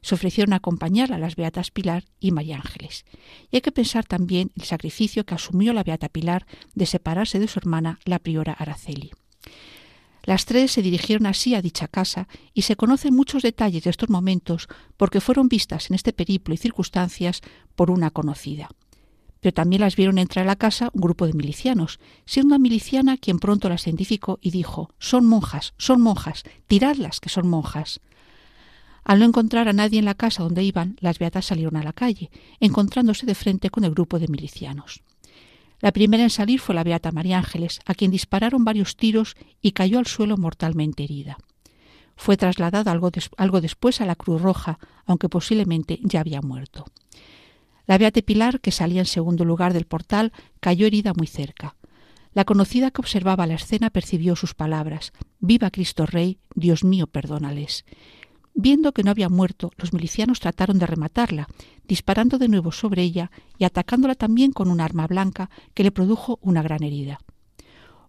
Se 0.00 0.14
ofrecieron 0.14 0.52
a 0.52 0.56
acompañar 0.56 1.12
a 1.12 1.18
las 1.18 1.34
Beatas 1.34 1.70
Pilar 1.70 2.04
y 2.20 2.30
María 2.30 2.56
Ángeles. 2.56 3.04
Y 3.50 3.56
hay 3.56 3.62
que 3.62 3.72
pensar 3.72 4.04
también 4.04 4.52
el 4.54 4.64
sacrificio 4.64 5.24
que 5.24 5.34
asumió 5.34 5.72
la 5.72 5.82
Beata 5.82 6.08
Pilar 6.08 6.46
de 6.74 6.86
separarse 6.86 7.38
de 7.38 7.48
su 7.48 7.58
hermana, 7.58 7.98
la 8.04 8.18
priora 8.18 8.52
Araceli. 8.52 9.12
Las 10.22 10.46
tres 10.46 10.72
se 10.72 10.82
dirigieron 10.82 11.26
así 11.26 11.54
a 11.54 11.60
dicha 11.60 11.88
casa 11.88 12.28
y 12.54 12.62
se 12.62 12.76
conocen 12.76 13.14
muchos 13.14 13.42
detalles 13.42 13.84
de 13.84 13.90
estos 13.90 14.08
momentos 14.08 14.68
porque 14.96 15.20
fueron 15.20 15.48
vistas 15.48 15.90
en 15.90 15.96
este 15.96 16.14
periplo 16.14 16.54
y 16.54 16.58
circunstancias 16.58 17.42
por 17.74 17.90
una 17.90 18.10
conocida 18.10 18.70
pero 19.44 19.52
también 19.52 19.82
las 19.82 19.94
vieron 19.94 20.16
entrar 20.16 20.46
a 20.46 20.46
la 20.46 20.56
casa 20.56 20.88
un 20.94 21.02
grupo 21.02 21.26
de 21.26 21.34
milicianos, 21.34 22.00
siendo 22.24 22.54
una 22.54 22.58
miliciana 22.58 23.18
quien 23.18 23.38
pronto 23.38 23.68
las 23.68 23.86
identificó 23.86 24.38
y 24.40 24.52
dijo 24.52 24.88
Son 24.98 25.26
monjas, 25.26 25.74
son 25.76 26.00
monjas, 26.00 26.44
tiradlas 26.66 27.20
que 27.20 27.28
son 27.28 27.46
monjas. 27.46 28.00
Al 29.04 29.18
no 29.18 29.26
encontrar 29.26 29.68
a 29.68 29.74
nadie 29.74 29.98
en 29.98 30.06
la 30.06 30.14
casa 30.14 30.42
donde 30.42 30.64
iban, 30.64 30.96
las 31.00 31.18
beatas 31.18 31.44
salieron 31.44 31.76
a 31.76 31.82
la 31.82 31.92
calle, 31.92 32.30
encontrándose 32.58 33.26
de 33.26 33.34
frente 33.34 33.68
con 33.68 33.84
el 33.84 33.90
grupo 33.90 34.18
de 34.18 34.28
milicianos. 34.28 35.02
La 35.78 35.92
primera 35.92 36.22
en 36.22 36.30
salir 36.30 36.58
fue 36.58 36.74
la 36.74 36.82
beata 36.82 37.12
María 37.12 37.36
Ángeles, 37.36 37.80
a 37.84 37.92
quien 37.92 38.10
dispararon 38.10 38.64
varios 38.64 38.96
tiros 38.96 39.36
y 39.60 39.72
cayó 39.72 39.98
al 39.98 40.06
suelo 40.06 40.38
mortalmente 40.38 41.04
herida. 41.04 41.36
Fue 42.16 42.38
trasladada 42.38 42.90
algo, 42.90 43.10
algo 43.36 43.60
después 43.60 44.00
a 44.00 44.06
la 44.06 44.16
Cruz 44.16 44.40
Roja, 44.40 44.78
aunque 45.04 45.28
posiblemente 45.28 46.00
ya 46.02 46.20
había 46.20 46.40
muerto. 46.40 46.86
La 47.86 47.98
Beate 47.98 48.22
Pilar, 48.22 48.60
que 48.60 48.70
salía 48.70 49.00
en 49.00 49.06
segundo 49.06 49.44
lugar 49.44 49.72
del 49.72 49.84
portal, 49.84 50.32
cayó 50.60 50.86
herida 50.86 51.12
muy 51.14 51.26
cerca. 51.26 51.76
La 52.32 52.44
conocida 52.44 52.90
que 52.90 53.00
observaba 53.00 53.46
la 53.46 53.54
escena 53.54 53.90
percibió 53.90 54.36
sus 54.36 54.54
palabras 54.54 55.12
Viva 55.38 55.70
Cristo 55.70 56.06
Rey, 56.06 56.38
Dios 56.54 56.82
mío, 56.82 57.06
perdónales. 57.06 57.84
Viendo 58.54 58.92
que 58.92 59.02
no 59.02 59.10
había 59.10 59.28
muerto, 59.28 59.72
los 59.76 59.92
milicianos 59.92 60.40
trataron 60.40 60.78
de 60.78 60.86
rematarla, 60.86 61.48
disparando 61.86 62.38
de 62.38 62.48
nuevo 62.48 62.72
sobre 62.72 63.02
ella 63.02 63.30
y 63.58 63.64
atacándola 63.64 64.14
también 64.14 64.52
con 64.52 64.70
un 64.70 64.80
arma 64.80 65.06
blanca 65.06 65.50
que 65.74 65.82
le 65.82 65.90
produjo 65.90 66.38
una 66.40 66.62
gran 66.62 66.82
herida. 66.82 67.20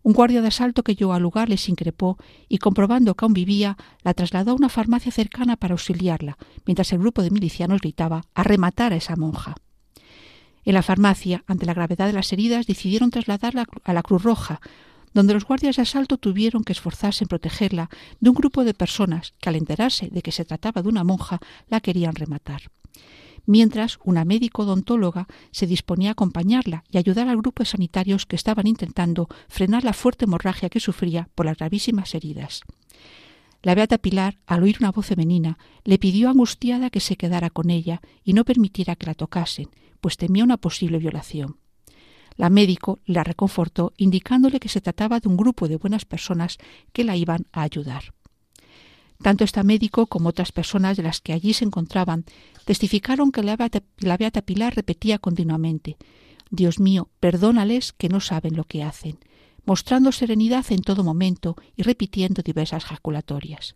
Un 0.03 0.13
guardia 0.13 0.41
de 0.41 0.49
asalto 0.49 0.83
que 0.83 0.95
llegó 0.95 1.13
al 1.13 1.23
lugar 1.23 1.49
les 1.49 1.67
increpó 1.67 2.17
y, 2.47 2.59
comprobando 2.59 3.15
que 3.15 3.25
aún 3.25 3.33
vivía, 3.33 3.75
la 4.03 4.13
trasladó 4.13 4.51
a 4.51 4.55
una 4.55 4.69
farmacia 4.69 5.11
cercana 5.11 5.57
para 5.57 5.73
auxiliarla, 5.73 6.37
mientras 6.65 6.93
el 6.93 6.99
grupo 6.99 7.23
de 7.23 7.31
milicianos 7.31 7.81
gritaba 7.81 8.21
a 8.35 8.43
rematar 8.43 8.93
a 8.93 8.97
esa 8.97 9.15
monja. 9.15 9.55
En 10.65 10.73
la 10.73 10.81
farmacia, 10.81 11.43
ante 11.45 11.67
la 11.67 11.75
gravedad 11.75 12.07
de 12.07 12.13
las 12.13 12.33
heridas, 12.33 12.65
decidieron 12.65 13.11
trasladarla 13.11 13.65
a 13.83 13.93
la 13.93 14.01
Cruz 14.01 14.23
Roja, 14.23 14.59
donde 15.13 15.33
los 15.33 15.45
guardias 15.45 15.75
de 15.77 15.83
asalto 15.83 16.17
tuvieron 16.17 16.63
que 16.63 16.73
esforzarse 16.73 17.23
en 17.23 17.29
protegerla 17.29 17.89
de 18.19 18.29
un 18.29 18.35
grupo 18.35 18.65
de 18.65 18.73
personas 18.73 19.33
que, 19.39 19.49
al 19.49 19.55
enterarse 19.55 20.09
de 20.09 20.21
que 20.21 20.31
se 20.31 20.43
trataba 20.43 20.81
de 20.81 20.89
una 20.89 21.03
monja, 21.03 21.39
la 21.69 21.79
querían 21.79 22.15
rematar. 22.15 22.63
Mientras, 23.45 23.99
una 24.03 24.25
médico 24.25 24.63
odontóloga 24.63 25.27
se 25.51 25.67
disponía 25.67 26.09
a 26.09 26.11
acompañarla 26.13 26.83
y 26.89 26.97
ayudar 26.97 27.29
al 27.29 27.37
grupo 27.37 27.61
de 27.61 27.69
sanitarios 27.69 28.25
que 28.25 28.35
estaban 28.35 28.65
intentando 28.65 29.29
frenar 29.47 29.83
la 29.83 29.93
fuerte 29.93 30.25
hemorragia 30.25 30.69
que 30.69 30.79
sufría 30.79 31.29
por 31.35 31.45
las 31.45 31.57
gravísimas 31.57 32.15
heridas. 32.15 32.61
La 33.61 33.75
beata 33.75 33.99
Pilar, 33.99 34.39
al 34.47 34.63
oír 34.63 34.77
una 34.79 34.91
voz 34.91 35.05
femenina, 35.05 35.59
le 35.83 35.99
pidió 35.99 36.29
angustiada 36.29 36.89
que 36.89 36.99
se 36.99 37.17
quedara 37.17 37.51
con 37.51 37.69
ella 37.69 38.01
y 38.23 38.33
no 38.33 38.45
permitiera 38.45 38.95
que 38.95 39.05
la 39.05 39.13
tocasen, 39.13 39.69
pues 40.05 40.17
temía 40.17 40.43
una 40.43 40.57
posible 40.57 40.99
violación. 40.99 41.57
La 42.35 42.51
médico 42.51 42.99
la 43.07 43.23
reconfortó 43.23 43.91
indicándole 43.97 44.59
que 44.59 44.69
se 44.69 44.79
trataba 44.79 45.19
de 45.19 45.27
un 45.27 45.35
grupo 45.35 45.67
de 45.67 45.77
buenas 45.77 46.05
personas 46.05 46.59
que 46.93 47.03
la 47.03 47.17
iban 47.17 47.47
a 47.51 47.63
ayudar. 47.63 48.13
Tanto 49.23 49.43
esta 49.43 49.63
médico 49.63 50.05
como 50.05 50.29
otras 50.29 50.51
personas 50.51 50.95
de 50.95 51.01
las 51.01 51.21
que 51.21 51.33
allí 51.33 51.53
se 51.53 51.65
encontraban 51.65 52.23
testificaron 52.65 53.31
que 53.31 53.41
la 53.41 53.57
la 53.97 54.17
beata 54.17 54.43
Pilar 54.43 54.75
repetía 54.75 55.17
continuamente 55.17 55.97
Dios 56.51 56.79
mío, 56.79 57.09
perdónales 57.19 57.91
que 57.91 58.07
no 58.07 58.19
saben 58.19 58.55
lo 58.55 58.65
que 58.65 58.83
hacen, 58.83 59.17
mostrando 59.65 60.11
serenidad 60.11 60.67
en 60.69 60.83
todo 60.83 61.03
momento 61.03 61.55
y 61.75 61.81
repitiendo 61.81 62.43
diversas 62.43 62.85
jaculatorias. 62.85 63.75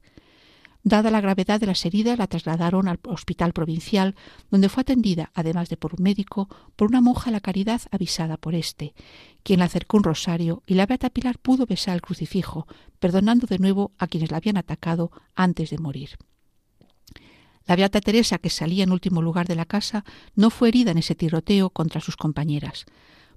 Dada 0.89 1.11
la 1.11 1.21
gravedad 1.21 1.59
de 1.59 1.67
las 1.67 1.85
heridas, 1.85 2.17
la 2.17 2.25
trasladaron 2.25 2.87
al 2.87 2.99
hospital 3.03 3.53
provincial, 3.53 4.15
donde 4.49 4.69
fue 4.69 4.81
atendida, 4.81 5.29
además 5.35 5.69
de 5.69 5.77
por 5.77 5.93
un 5.93 6.01
médico, 6.01 6.49
por 6.75 6.87
una 6.87 6.99
monja 6.99 7.25
de 7.25 7.33
la 7.33 7.41
caridad 7.41 7.79
avisada 7.91 8.37
por 8.37 8.55
éste, 8.55 8.95
quien 9.43 9.59
le 9.59 9.65
acercó 9.65 9.97
un 9.97 10.03
rosario 10.03 10.63
y 10.65 10.73
la 10.73 10.87
beata 10.87 11.11
Pilar 11.11 11.37
pudo 11.37 11.67
besar 11.67 11.93
el 11.93 12.01
crucifijo, 12.01 12.65
perdonando 12.99 13.45
de 13.45 13.59
nuevo 13.59 13.91
a 13.99 14.07
quienes 14.07 14.31
la 14.31 14.37
habían 14.37 14.57
atacado 14.57 15.11
antes 15.35 15.69
de 15.69 15.77
morir. 15.77 16.17
La 17.67 17.75
beata 17.75 18.01
Teresa, 18.01 18.39
que 18.39 18.49
salía 18.49 18.83
en 18.83 18.91
último 18.91 19.21
lugar 19.21 19.45
de 19.45 19.53
la 19.53 19.65
casa, 19.65 20.03
no 20.33 20.49
fue 20.49 20.69
herida 20.69 20.89
en 20.89 20.97
ese 20.97 21.13
tiroteo 21.13 21.69
contra 21.69 22.01
sus 22.01 22.17
compañeras. 22.17 22.87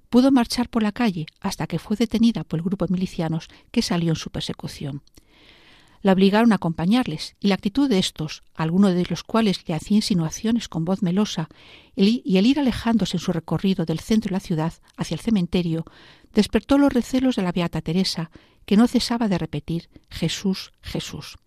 Pudo 0.09 0.31
marchar 0.31 0.69
por 0.69 0.81
la 0.81 0.91
calle 0.91 1.27
hasta 1.39 1.67
que 1.67 1.77
fue 1.77 1.97
detenida 1.97 2.45
por 2.45 2.57
el 2.57 2.65
grupo 2.65 2.87
de 2.87 2.93
milicianos 2.93 3.47
que 3.69 3.83
salió 3.83 4.09
en 4.09 4.15
su 4.15 4.31
persecución 4.31 5.03
la 6.03 6.11
obligaron 6.11 6.51
a 6.51 6.55
acompañarles, 6.55 7.35
y 7.39 7.47
la 7.47 7.55
actitud 7.55 7.89
de 7.89 7.97
estos, 7.97 8.43
algunos 8.53 8.93
de 8.93 9.05
los 9.09 9.23
cuales 9.23 9.67
le 9.67 9.73
hacía 9.73 9.95
insinuaciones 9.95 10.67
con 10.67 10.83
voz 10.83 11.01
melosa, 11.01 11.47
y 11.95 12.37
el 12.37 12.45
ir 12.45 12.59
alejándose 12.59 13.17
en 13.17 13.21
su 13.21 13.31
recorrido 13.31 13.85
del 13.85 13.99
centro 13.99 14.29
de 14.29 14.33
la 14.33 14.39
ciudad 14.41 14.73
hacia 14.97 15.15
el 15.15 15.21
cementerio, 15.21 15.85
despertó 16.33 16.77
los 16.77 16.93
recelos 16.93 17.37
de 17.37 17.43
la 17.43 17.53
beata 17.53 17.81
Teresa, 17.81 18.29
que 18.65 18.75
no 18.75 18.87
cesaba 18.87 19.29
de 19.29 19.37
repetir 19.37 19.89
Jesús, 20.09 20.73
Jesús. 20.81 21.37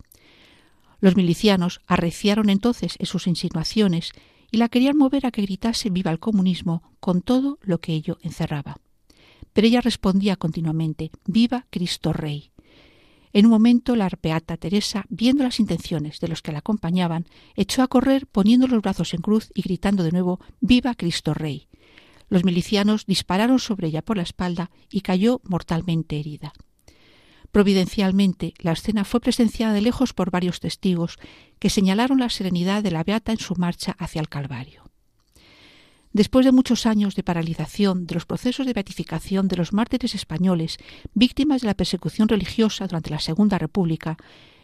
Los 0.99 1.15
milicianos 1.15 1.81
arreciaron 1.85 2.49
entonces 2.49 2.95
en 2.97 3.05
sus 3.05 3.27
insinuaciones 3.27 4.11
y 4.49 4.57
la 4.57 4.69
querían 4.69 4.97
mover 4.97 5.27
a 5.27 5.31
que 5.31 5.43
gritase 5.43 5.91
viva 5.91 6.09
el 6.09 6.19
comunismo 6.19 6.81
con 6.99 7.21
todo 7.21 7.59
lo 7.61 7.79
que 7.79 7.93
ello 7.93 8.17
encerraba. 8.23 8.77
Pero 9.53 9.67
ella 9.67 9.81
respondía 9.81 10.35
continuamente 10.35 11.11
Viva 11.25 11.67
Cristo 11.69 12.11
Rey. 12.11 12.51
En 13.33 13.45
un 13.45 13.51
momento 13.51 13.95
la 13.95 14.05
arpeata 14.05 14.57
Teresa, 14.57 15.05
viendo 15.09 15.43
las 15.43 15.59
intenciones 15.59 16.19
de 16.19 16.27
los 16.27 16.41
que 16.41 16.51
la 16.51 16.59
acompañaban, 16.59 17.25
echó 17.55 17.81
a 17.83 17.87
correr 17.87 18.27
poniendo 18.27 18.67
los 18.67 18.81
brazos 18.81 19.13
en 19.13 19.21
cruz 19.21 19.51
y 19.53 19.61
gritando 19.61 20.03
de 20.03 20.11
nuevo 20.11 20.39
Viva 20.61 20.95
Cristo 20.95 21.33
Rey. 21.33 21.67
Los 22.29 22.43
milicianos 22.43 23.05
dispararon 23.05 23.59
sobre 23.59 23.87
ella 23.87 24.01
por 24.01 24.17
la 24.17 24.23
espalda 24.23 24.71
y 24.89 25.01
cayó 25.01 25.41
mortalmente 25.43 26.19
herida. 26.19 26.53
Providencialmente, 27.51 28.53
la 28.59 28.73
escena 28.73 29.05
fue 29.05 29.21
presenciada 29.21 29.73
de 29.73 29.81
lejos 29.81 30.13
por 30.13 30.31
varios 30.31 30.59
testigos 30.59 31.17
que 31.59 31.69
señalaron 31.69 32.19
la 32.19 32.29
serenidad 32.29 32.83
de 32.83 32.91
la 32.91 33.03
beata 33.03 33.31
en 33.31 33.39
su 33.39 33.55
marcha 33.55 33.95
hacia 33.97 34.21
el 34.21 34.29
Calvario. 34.29 34.86
Después 36.13 36.45
de 36.45 36.51
muchos 36.51 36.85
años 36.85 37.15
de 37.15 37.23
paralización 37.23 38.07
de 38.07 38.15
los 38.15 38.25
procesos 38.25 38.65
de 38.65 38.73
beatificación 38.73 39.47
de 39.47 39.57
los 39.57 39.73
mártires 39.73 40.15
españoles 40.15 40.77
víctimas 41.13 41.61
de 41.61 41.67
la 41.67 41.73
persecución 41.73 42.27
religiosa 42.27 42.87
durante 42.87 43.09
la 43.09 43.19
Segunda 43.19 43.57
República, 43.57 44.17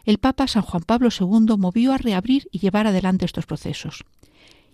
el 0.04 0.18
Papa 0.18 0.46
San 0.46 0.62
Juan 0.62 0.82
Pablo 0.82 1.08
II 1.08 1.56
movió 1.58 1.92
a 1.92 1.98
reabrir 1.98 2.48
y 2.50 2.58
llevar 2.58 2.86
adelante 2.86 3.24
estos 3.24 3.46
procesos. 3.46 4.04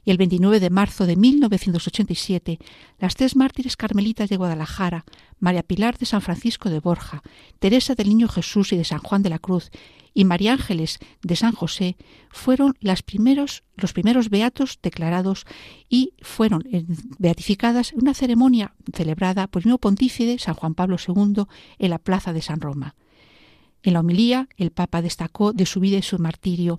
Y 0.05 0.11
el 0.11 0.17
29 0.17 0.61
de 0.61 0.71
marzo 0.71 1.07
de 1.07 1.17
1987, 1.17 2.59
las 2.99 3.15
tres 3.17 3.37
mártires 3.37 3.77
carmelitas 3.77 4.31
de 4.31 4.37
Guadalajara, 4.37 5.05
María 5.39 5.63
Pilar 5.63 5.99
de 5.99 6.07
San 6.07 6.23
Francisco 6.23 6.71
de 6.71 6.81
Borja, 6.81 7.23
Teresa 7.59 7.95
del 7.95 8.09
Niño 8.09 8.29
Jesús 8.29 8.73
y 8.73 8.77
de 8.77 8.85
San 8.85 9.01
Juan 9.01 9.23
de 9.23 9.31
la 9.31 9.39
Cruz 9.39 9.71
y 10.15 10.25
María 10.25 10.53
Ángeles 10.53 10.99
de 11.23 11.37
San 11.37 11.53
José, 11.53 11.97
fueron 12.31 12.75
los 12.81 13.03
primeros 13.03 14.31
beatos 14.31 14.79
declarados 14.83 15.47
y 15.89 16.15
fueron 16.21 16.65
beatificadas 17.19 17.93
en 17.93 18.01
una 18.01 18.15
ceremonia 18.15 18.75
celebrada 18.95 19.47
por 19.47 19.63
el 19.63 19.67
nuevo 19.67 19.79
pontífice 19.79 20.39
San 20.39 20.55
Juan 20.55 20.75
Pablo 20.75 20.97
II 20.97 21.45
en 21.79 21.91
la 21.91 21.99
plaza 21.99 22.33
de 22.33 22.43
San 22.43 22.61
Roma. 22.61 22.95
En 23.83 23.95
la 23.95 24.01
homilía, 24.01 24.49
el 24.57 24.71
Papa 24.73 25.01
destacó 25.01 25.53
de 25.53 25.67
su 25.67 25.81
vida 25.81 25.97
y 25.99 26.03
su 26.03 26.19
martirio 26.19 26.79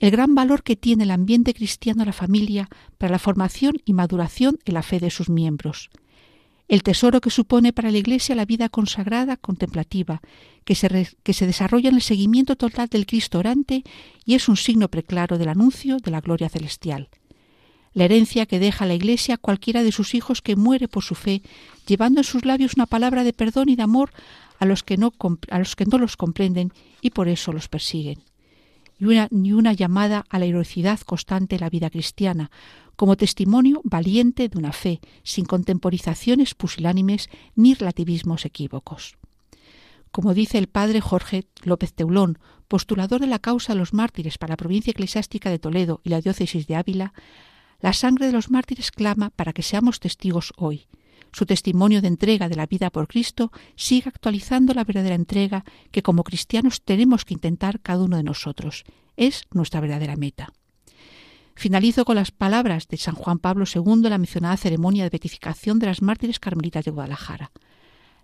el 0.00 0.10
gran 0.10 0.34
valor 0.34 0.62
que 0.62 0.76
tiene 0.76 1.04
el 1.04 1.10
ambiente 1.10 1.54
cristiano 1.54 2.02
a 2.02 2.06
la 2.06 2.12
familia 2.12 2.68
para 2.98 3.12
la 3.12 3.18
formación 3.18 3.76
y 3.84 3.92
maduración 3.92 4.58
en 4.64 4.74
la 4.74 4.82
fe 4.82 5.00
de 5.00 5.10
sus 5.10 5.30
miembros, 5.30 5.90
el 6.68 6.82
tesoro 6.82 7.20
que 7.20 7.30
supone 7.30 7.72
para 7.72 7.90
la 7.90 7.98
Iglesia 7.98 8.34
la 8.34 8.46
vida 8.46 8.68
consagrada 8.68 9.36
contemplativa, 9.36 10.22
que 10.64 10.74
se, 10.74 11.46
desarrolla 11.46 11.90
en 11.90 11.96
el 11.96 12.02
seguimiento 12.02 12.56
total 12.56 12.88
del 12.88 13.06
Cristo 13.06 13.38
orante 13.38 13.84
y 14.24 14.34
es 14.34 14.48
un 14.48 14.56
signo 14.56 14.88
preclaro 14.88 15.36
del 15.36 15.48
anuncio 15.48 15.98
de 15.98 16.10
la 16.10 16.20
gloria 16.20 16.48
celestial. 16.48 17.08
La 17.92 18.06
herencia 18.06 18.46
que 18.46 18.58
deja 18.58 18.86
la 18.86 18.94
Iglesia 18.94 19.34
a 19.34 19.38
cualquiera 19.38 19.82
de 19.82 19.92
sus 19.92 20.14
hijos 20.14 20.42
que 20.42 20.56
muere 20.56 20.88
por 20.88 21.04
su 21.04 21.14
fe, 21.14 21.42
llevando 21.86 22.20
en 22.20 22.24
sus 22.24 22.44
labios 22.44 22.74
una 22.74 22.86
palabra 22.86 23.24
de 23.24 23.32
perdón 23.32 23.68
y 23.68 23.76
de 23.76 23.82
amor 23.82 24.10
a 24.58 24.64
los, 24.64 24.82
que 24.82 24.96
no 24.96 25.12
los 25.98 26.16
comprenden 26.16 26.72
y 27.02 27.10
por 27.10 27.28
eso 27.28 27.52
los 27.52 27.68
persiguen 27.68 28.22
y 29.04 29.06
una, 29.06 29.28
ni 29.30 29.52
una 29.52 29.74
llamada 29.74 30.24
a 30.30 30.38
la 30.38 30.46
heroicidad 30.46 30.98
constante 31.00 31.56
de 31.56 31.60
la 31.60 31.68
vida 31.68 31.90
cristiana, 31.90 32.50
como 32.96 33.16
testimonio 33.16 33.82
valiente 33.84 34.48
de 34.48 34.58
una 34.58 34.72
fe, 34.72 35.00
sin 35.22 35.44
contemporizaciones 35.44 36.54
pusilánimes 36.54 37.28
ni 37.54 37.74
relativismos 37.74 38.46
equívocos. 38.46 39.16
Como 40.10 40.32
dice 40.32 40.58
el 40.58 40.68
padre 40.68 41.00
Jorge 41.00 41.44
López 41.64 41.92
Teulón, 41.92 42.38
postulador 42.66 43.20
de 43.20 43.26
la 43.26 43.40
causa 43.40 43.74
de 43.74 43.78
los 43.78 43.92
mártires 43.92 44.38
para 44.38 44.52
la 44.52 44.56
provincia 44.56 44.92
eclesiástica 44.92 45.50
de 45.50 45.58
Toledo 45.58 46.00
y 46.02 46.08
la 46.08 46.20
diócesis 46.20 46.66
de 46.66 46.76
Ávila, 46.76 47.12
la 47.80 47.92
sangre 47.92 48.26
de 48.26 48.32
los 48.32 48.50
mártires 48.50 48.90
clama 48.90 49.30
para 49.30 49.52
que 49.52 49.62
seamos 49.62 50.00
testigos 50.00 50.54
hoy, 50.56 50.86
su 51.34 51.46
testimonio 51.46 52.00
de 52.00 52.08
entrega 52.08 52.48
de 52.48 52.54
la 52.54 52.66
vida 52.66 52.90
por 52.90 53.08
Cristo 53.08 53.50
sigue 53.74 54.08
actualizando 54.08 54.72
la 54.72 54.84
verdadera 54.84 55.16
entrega 55.16 55.64
que 55.90 56.02
como 56.02 56.22
cristianos 56.22 56.82
tenemos 56.82 57.24
que 57.24 57.34
intentar 57.34 57.80
cada 57.80 58.04
uno 58.04 58.16
de 58.16 58.22
nosotros. 58.22 58.84
Es 59.16 59.42
nuestra 59.52 59.80
verdadera 59.80 60.16
meta. 60.16 60.52
Finalizo 61.56 62.04
con 62.04 62.16
las 62.16 62.30
palabras 62.30 62.86
de 62.88 62.96
San 62.98 63.16
Juan 63.16 63.38
Pablo 63.38 63.64
II 63.72 63.92
en 64.04 64.10
la 64.10 64.18
mencionada 64.18 64.56
ceremonia 64.56 65.02
de 65.02 65.10
beatificación 65.10 65.80
de 65.80 65.86
las 65.86 66.02
mártires 66.02 66.38
carmelitas 66.38 66.84
de 66.84 66.92
Guadalajara. 66.92 67.50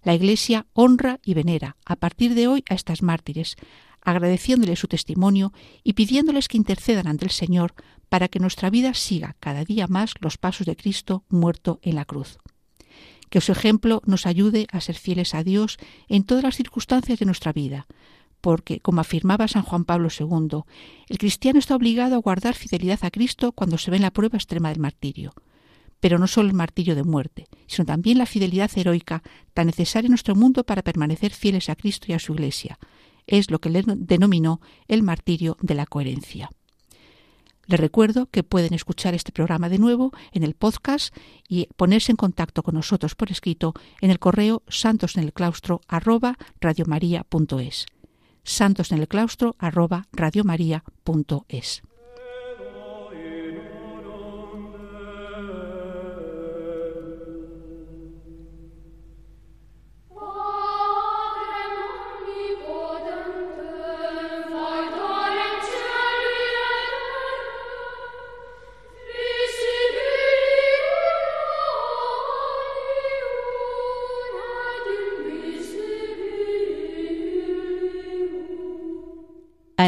La 0.02 0.14
Iglesia 0.14 0.66
honra 0.72 1.18
y 1.24 1.34
venera 1.34 1.76
a 1.84 1.96
partir 1.96 2.34
de 2.34 2.46
hoy 2.46 2.64
a 2.70 2.74
estas 2.74 3.02
mártires, 3.02 3.56
agradeciéndoles 4.02 4.78
su 4.78 4.86
testimonio 4.86 5.52
y 5.82 5.92
pidiéndoles 5.92 6.48
que 6.48 6.56
intercedan 6.56 7.08
ante 7.08 7.24
el 7.24 7.30
Señor 7.32 7.74
para 8.08 8.28
que 8.28 8.38
nuestra 8.38 8.70
vida 8.70 8.94
siga 8.94 9.36
cada 9.40 9.64
día 9.64 9.88
más 9.88 10.14
los 10.20 10.38
pasos 10.38 10.66
de 10.66 10.76
Cristo 10.76 11.24
muerto 11.28 11.80
en 11.82 11.96
la 11.96 12.04
cruz 12.04 12.38
que 13.30 13.40
su 13.40 13.52
ejemplo 13.52 14.02
nos 14.04 14.26
ayude 14.26 14.66
a 14.70 14.80
ser 14.80 14.96
fieles 14.96 15.34
a 15.34 15.42
Dios 15.42 15.78
en 16.08 16.24
todas 16.24 16.44
las 16.44 16.56
circunstancias 16.56 17.18
de 17.18 17.26
nuestra 17.26 17.52
vida, 17.52 17.86
porque, 18.40 18.80
como 18.80 19.00
afirmaba 19.00 19.48
San 19.48 19.62
Juan 19.62 19.84
Pablo 19.84 20.08
II, 20.08 20.62
el 21.08 21.18
cristiano 21.18 21.58
está 21.58 21.76
obligado 21.76 22.16
a 22.16 22.20
guardar 22.20 22.54
fidelidad 22.54 22.98
a 23.02 23.10
Cristo 23.10 23.52
cuando 23.52 23.78
se 23.78 23.90
ve 23.90 23.96
en 23.96 24.02
la 24.02 24.12
prueba 24.12 24.36
extrema 24.36 24.70
del 24.70 24.80
martirio. 24.80 25.32
Pero 26.00 26.18
no 26.18 26.26
solo 26.26 26.48
el 26.48 26.54
martirio 26.54 26.94
de 26.94 27.04
muerte, 27.04 27.46
sino 27.66 27.84
también 27.84 28.18
la 28.18 28.26
fidelidad 28.26 28.70
heroica 28.74 29.22
tan 29.52 29.66
necesaria 29.66 30.06
en 30.06 30.12
nuestro 30.12 30.34
mundo 30.34 30.64
para 30.64 30.82
permanecer 30.82 31.32
fieles 31.32 31.68
a 31.68 31.76
Cristo 31.76 32.06
y 32.08 32.14
a 32.14 32.18
su 32.18 32.32
Iglesia. 32.32 32.78
Es 33.26 33.50
lo 33.50 33.60
que 33.60 33.68
él 33.68 33.84
denominó 33.98 34.60
el 34.88 35.02
martirio 35.02 35.58
de 35.60 35.74
la 35.74 35.86
coherencia. 35.86 36.50
Les 37.70 37.78
recuerdo 37.78 38.26
que 38.26 38.42
pueden 38.42 38.74
escuchar 38.74 39.14
este 39.14 39.30
programa 39.30 39.68
de 39.68 39.78
nuevo 39.78 40.10
en 40.32 40.42
el 40.42 40.54
podcast 40.54 41.14
y 41.48 41.68
ponerse 41.76 42.10
en 42.10 42.16
contacto 42.16 42.64
con 42.64 42.74
nosotros 42.74 43.14
por 43.14 43.30
escrito 43.30 43.74
en 44.00 44.10
el 44.10 44.18
correo 44.18 44.64
arroba 45.86 46.36
radiomaria.es 46.60 47.86
santosnelclaustro 48.42 49.54
arroba 49.60 50.08
radiomaria.es 50.10 51.82